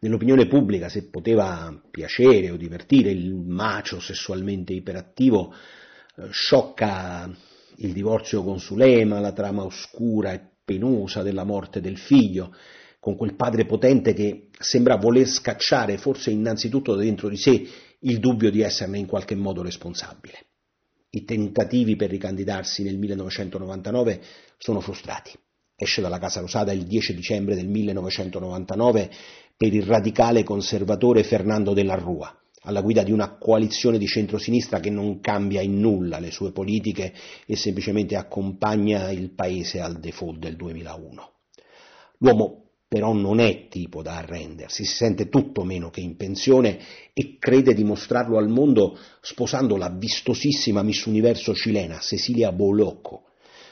Nell'opinione 0.00 0.48
pubblica, 0.48 0.88
se 0.88 1.08
poteva 1.08 1.80
piacere 1.88 2.50
o 2.50 2.56
divertire 2.56 3.12
il 3.12 3.32
macio 3.34 4.00
sessualmente 4.00 4.72
iperattivo, 4.72 5.54
eh, 6.16 6.28
sciocca 6.30 7.30
il 7.78 7.92
divorzio 7.92 8.42
con 8.42 8.58
Sulema, 8.58 9.20
la 9.20 9.32
trama 9.32 9.64
oscura 9.64 10.32
e 10.32 10.40
penosa 10.64 11.22
della 11.22 11.44
morte 11.44 11.80
del 11.80 11.98
figlio, 11.98 12.54
con 13.00 13.16
quel 13.16 13.34
padre 13.34 13.64
potente 13.64 14.12
che 14.12 14.48
sembra 14.58 14.96
voler 14.96 15.26
scacciare, 15.26 15.98
forse 15.98 16.30
innanzitutto 16.30 16.94
dentro 16.94 17.28
di 17.28 17.36
sé, 17.36 17.66
il 18.00 18.18
dubbio 18.18 18.50
di 18.50 18.60
esserne 18.60 18.98
in 18.98 19.06
qualche 19.06 19.34
modo 19.34 19.62
responsabile. 19.62 20.46
I 21.10 21.24
tentativi 21.24 21.96
per 21.96 22.10
ricandidarsi 22.10 22.82
nel 22.82 22.98
1999 22.98 24.20
sono 24.58 24.80
frustrati. 24.80 25.32
Esce 25.74 26.00
dalla 26.00 26.18
Casa 26.18 26.40
Rosada 26.40 26.72
il 26.72 26.84
10 26.84 27.14
dicembre 27.14 27.54
del 27.54 27.68
1999 27.68 29.10
per 29.56 29.72
il 29.72 29.84
radicale 29.84 30.42
conservatore 30.42 31.22
Fernando 31.22 31.72
della 31.72 31.94
Rua, 31.94 32.36
alla 32.62 32.80
guida 32.80 33.02
di 33.02 33.12
una 33.12 33.36
coalizione 33.36 33.98
di 33.98 34.06
centrosinistra 34.06 34.80
che 34.80 34.90
non 34.90 35.20
cambia 35.20 35.60
in 35.60 35.78
nulla 35.78 36.18
le 36.18 36.30
sue 36.30 36.52
politiche 36.52 37.12
e 37.46 37.56
semplicemente 37.56 38.16
accompagna 38.16 39.10
il 39.10 39.30
paese 39.30 39.80
al 39.80 39.98
default 39.98 40.38
del 40.38 40.56
2001. 40.56 41.30
L'uomo 42.18 42.62
però 42.88 43.12
non 43.12 43.38
è 43.38 43.68
tipo 43.68 44.00
da 44.00 44.16
arrendersi, 44.16 44.84
si 44.84 44.94
sente 44.94 45.28
tutto 45.28 45.62
meno 45.62 45.90
che 45.90 46.00
in 46.00 46.16
pensione 46.16 46.78
e 47.12 47.36
crede 47.38 47.74
di 47.74 47.84
mostrarlo 47.84 48.38
al 48.38 48.48
mondo 48.48 48.98
sposando 49.20 49.76
la 49.76 49.90
vistosissima 49.90 50.82
Miss 50.82 51.04
Universo 51.04 51.54
cilena 51.54 51.98
Cecilia 51.98 52.50
Bolocco, 52.50 53.24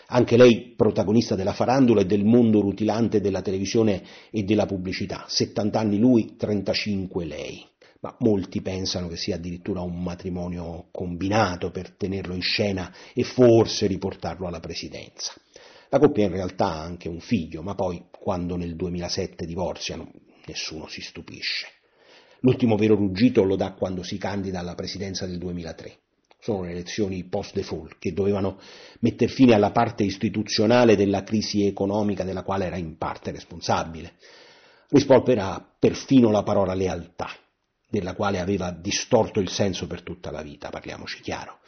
anche 0.09 0.37
lei 0.37 0.75
protagonista 0.77 1.35
della 1.35 1.55
farandula 1.55 2.03
e 2.03 2.07
del 2.07 2.25
mondo 2.25 2.61
rutilante 2.61 3.22
della 3.22 3.40
televisione 3.40 4.03
e 4.31 4.42
della 4.42 4.66
pubblicità. 4.66 5.25
70 5.27 5.79
anni 5.79 5.99
lui, 5.99 6.37
35 6.37 7.25
lei. 7.25 7.64
Ma 8.07 8.14
molti 8.21 8.62
pensano 8.62 9.09
che 9.09 9.16
sia 9.16 9.35
addirittura 9.35 9.81
un 9.81 10.01
matrimonio 10.01 10.87
combinato 10.92 11.73
per 11.73 11.90
tenerlo 11.90 12.35
in 12.35 12.40
scena 12.40 12.95
e 13.12 13.25
forse 13.25 13.88
riportarlo 13.88 14.47
alla 14.47 14.61
presidenza. 14.61 15.35
La 15.88 15.99
coppia 15.99 16.27
in 16.27 16.31
realtà 16.31 16.66
ha 16.66 16.83
anche 16.83 17.09
un 17.09 17.19
figlio, 17.19 17.62
ma 17.62 17.75
poi, 17.75 18.05
quando 18.16 18.55
nel 18.55 18.77
2007 18.77 19.45
divorziano, 19.45 20.09
nessuno 20.47 20.87
si 20.87 21.01
stupisce. 21.01 21.66
L'ultimo 22.40 22.77
vero 22.77 22.95
ruggito 22.95 23.42
lo 23.42 23.57
dà 23.57 23.73
quando 23.73 24.05
si 24.05 24.19
candida 24.19 24.61
alla 24.61 24.77
presidenza 24.77 25.27
del 25.27 25.38
2003 25.38 25.99
sono 26.38 26.62
le 26.62 26.71
elezioni 26.71 27.25
post-default 27.25 27.97
che 27.99 28.12
dovevano 28.12 28.61
mettere 29.01 29.33
fine 29.33 29.55
alla 29.55 29.73
parte 29.73 30.05
istituzionale 30.05 30.95
della 30.95 31.25
crisi 31.25 31.66
economica 31.66 32.23
della 32.23 32.45
quale 32.45 32.66
era 32.66 32.77
in 32.77 32.97
parte 32.99 33.33
responsabile. 33.33 34.12
Rispolvera 34.90 35.61
perfino 35.77 36.31
la 36.31 36.45
parola 36.45 36.75
lealtà, 36.75 37.31
della 37.88 38.14
quale 38.14 38.40
aveva 38.40 38.70
distorto 38.70 39.40
il 39.40 39.49
senso 39.49 39.87
per 39.87 40.03
tutta 40.03 40.31
la 40.31 40.42
vita, 40.42 40.70
parliamoci 40.70 41.20
chiaro. 41.20 41.59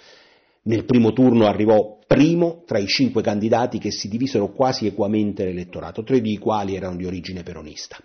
Nel 0.63 0.85
primo 0.85 1.13
turno 1.13 1.47
arrivò 1.47 1.99
primo 2.07 2.63
tra 2.67 2.79
i 2.79 2.87
cinque 2.87 3.23
candidati 3.23 3.79
che 3.79 3.91
si 3.91 4.09
divisero 4.09 4.51
quasi 4.53 4.87
equamente 4.87 5.45
l'elettorato, 5.45 6.03
tre 6.03 6.21
di 6.21 6.37
quali 6.39 6.75
erano 6.75 6.97
di 6.97 7.07
origine 7.07 7.43
peronista. 7.43 7.97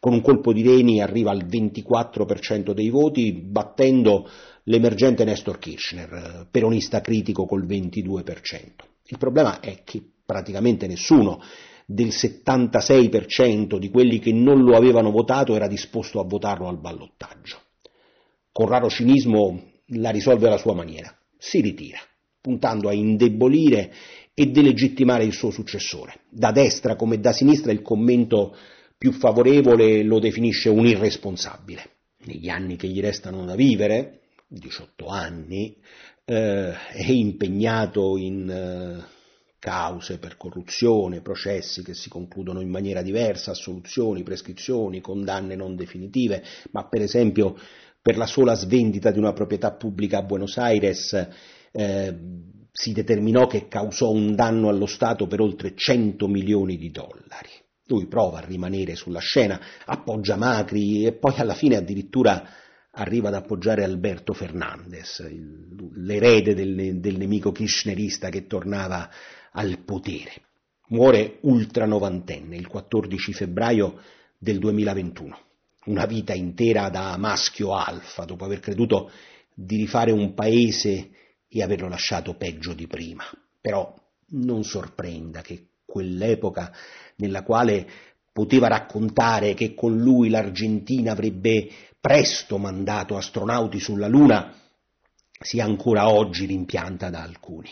Con 0.00 0.12
un 0.12 0.20
colpo 0.20 0.52
di 0.52 0.62
reni 0.62 1.00
arriva 1.00 1.30
al 1.30 1.44
24% 1.44 2.72
dei 2.72 2.88
voti, 2.88 3.32
battendo 3.32 4.28
l'emergente 4.64 5.24
Nestor 5.24 5.58
Kirchner, 5.58 6.46
peronista 6.50 7.00
critico 7.00 7.46
col 7.46 7.66
22%. 7.66 8.22
Il 9.06 9.18
problema 9.18 9.60
è 9.60 9.82
che 9.84 10.02
praticamente 10.24 10.86
nessuno 10.86 11.40
del 11.90 12.08
76% 12.08 13.78
di 13.78 13.88
quelli 13.88 14.18
che 14.18 14.30
non 14.30 14.62
lo 14.62 14.76
avevano 14.76 15.10
votato 15.10 15.54
era 15.54 15.66
disposto 15.66 16.20
a 16.20 16.24
votarlo 16.24 16.68
al 16.68 16.78
ballottaggio. 16.78 17.62
Con 18.52 18.68
raro 18.68 18.90
cinismo 18.90 19.62
la 19.92 20.10
risolve 20.10 20.48
alla 20.48 20.58
sua 20.58 20.74
maniera, 20.74 21.16
si 21.38 21.62
ritira, 21.62 21.98
puntando 22.42 22.90
a 22.90 22.92
indebolire 22.92 23.90
e 24.34 24.48
delegittimare 24.48 25.24
il 25.24 25.32
suo 25.32 25.50
successore. 25.50 26.20
Da 26.28 26.52
destra 26.52 26.94
come 26.94 27.20
da 27.20 27.32
sinistra 27.32 27.72
il 27.72 27.80
commento 27.80 28.54
più 28.98 29.12
favorevole 29.12 30.02
lo 30.02 30.18
definisce 30.18 30.68
un 30.68 30.86
irresponsabile. 30.86 31.92
Negli 32.26 32.50
anni 32.50 32.76
che 32.76 32.88
gli 32.88 33.00
restano 33.00 33.46
da 33.46 33.54
vivere, 33.54 34.24
18 34.46 35.06
anni, 35.06 35.74
eh, 36.26 36.70
è 36.70 37.10
impegnato 37.10 38.18
in 38.18 38.50
eh, 38.50 39.16
cause 39.58 40.18
per 40.18 40.36
corruzione, 40.36 41.20
processi 41.20 41.82
che 41.82 41.94
si 41.94 42.08
concludono 42.08 42.60
in 42.60 42.68
maniera 42.68 43.02
diversa, 43.02 43.50
assoluzioni, 43.50 44.22
prescrizioni, 44.22 45.00
condanne 45.00 45.56
non 45.56 45.76
definitive, 45.76 46.42
ma 46.70 46.88
per 46.88 47.02
esempio 47.02 47.56
per 48.00 48.16
la 48.16 48.26
sola 48.26 48.54
svendita 48.54 49.10
di 49.10 49.18
una 49.18 49.32
proprietà 49.32 49.72
pubblica 49.72 50.18
a 50.18 50.22
Buenos 50.22 50.56
Aires 50.56 51.28
eh, 51.72 52.18
si 52.70 52.92
determinò 52.92 53.46
che 53.46 53.66
causò 53.66 54.10
un 54.10 54.34
danno 54.34 54.68
allo 54.68 54.86
Stato 54.86 55.26
per 55.26 55.40
oltre 55.40 55.74
100 55.74 56.28
milioni 56.28 56.76
di 56.76 56.90
dollari. 56.90 57.50
Lui 57.86 58.06
prova 58.06 58.38
a 58.38 58.44
rimanere 58.44 58.94
sulla 58.94 59.18
scena, 59.18 59.60
appoggia 59.84 60.36
Macri 60.36 61.04
e 61.04 61.12
poi 61.14 61.34
alla 61.38 61.54
fine 61.54 61.76
addirittura 61.76 62.48
arriva 62.92 63.28
ad 63.28 63.34
appoggiare 63.34 63.84
Alberto 63.84 64.32
Fernandez, 64.32 65.26
l'erede 65.94 66.54
del, 66.54 67.00
del 67.00 67.16
nemico 67.16 67.52
kirchnerista 67.52 68.28
che 68.28 68.46
tornava 68.46 69.08
al 69.52 69.78
potere. 69.84 70.42
Muore 70.88 71.38
ultranovantenne 71.42 72.56
il 72.56 72.66
14 72.66 73.32
febbraio 73.32 74.00
del 74.38 74.58
2021, 74.58 75.38
una 75.86 76.06
vita 76.06 76.32
intera 76.32 76.88
da 76.88 77.16
maschio 77.18 77.74
alfa, 77.74 78.24
dopo 78.24 78.44
aver 78.44 78.60
creduto 78.60 79.10
di 79.52 79.76
rifare 79.76 80.12
un 80.12 80.32
paese 80.34 81.10
e 81.48 81.62
averlo 81.62 81.88
lasciato 81.88 82.34
peggio 82.34 82.72
di 82.72 82.86
prima. 82.86 83.24
Però 83.60 83.94
non 84.30 84.62
sorprenda 84.64 85.40
che 85.42 85.66
quell'epoca 85.84 86.72
nella 87.16 87.42
quale 87.42 87.86
poteva 88.32 88.68
raccontare 88.68 89.54
che 89.54 89.74
con 89.74 89.98
lui 89.98 90.28
l'Argentina 90.28 91.12
avrebbe 91.12 91.68
presto 92.00 92.58
mandato 92.58 93.16
astronauti 93.16 93.80
sulla 93.80 94.06
Luna, 94.06 94.54
sia 95.40 95.64
ancora 95.64 96.08
oggi 96.08 96.46
rimpianta 96.46 97.10
da 97.10 97.22
alcuni. 97.22 97.70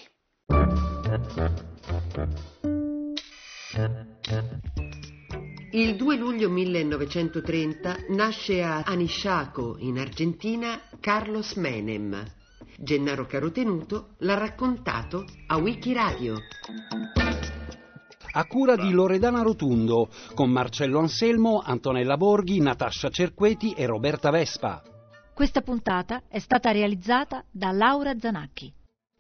Il 5.70 5.96
2 5.96 6.16
luglio 6.16 6.50
1930 6.50 7.96
nasce 8.10 8.62
a 8.62 8.82
Anisciaco, 8.82 9.76
in 9.78 9.98
Argentina, 9.98 10.80
Carlos 11.00 11.54
Menem. 11.54 12.22
Gennaro 12.78 13.24
Carotenuto 13.24 14.14
l'ha 14.18 14.36
raccontato 14.36 15.24
a 15.46 15.56
Wikiradio 15.56 16.36
a 18.36 18.44
cura 18.44 18.76
di 18.76 18.90
Loredana 18.90 19.40
Rotundo, 19.40 20.10
con 20.34 20.50
Marcello 20.50 20.98
Anselmo, 20.98 21.62
Antonella 21.64 22.18
Borghi, 22.18 22.60
Natascia 22.60 23.08
Cerqueti 23.08 23.72
e 23.72 23.86
Roberta 23.86 24.28
Vespa. 24.28 24.82
Questa 25.32 25.62
puntata 25.62 26.24
è 26.28 26.38
stata 26.38 26.70
realizzata 26.70 27.42
da 27.50 27.72
Laura 27.72 28.12
Zanacchi. 28.18 28.70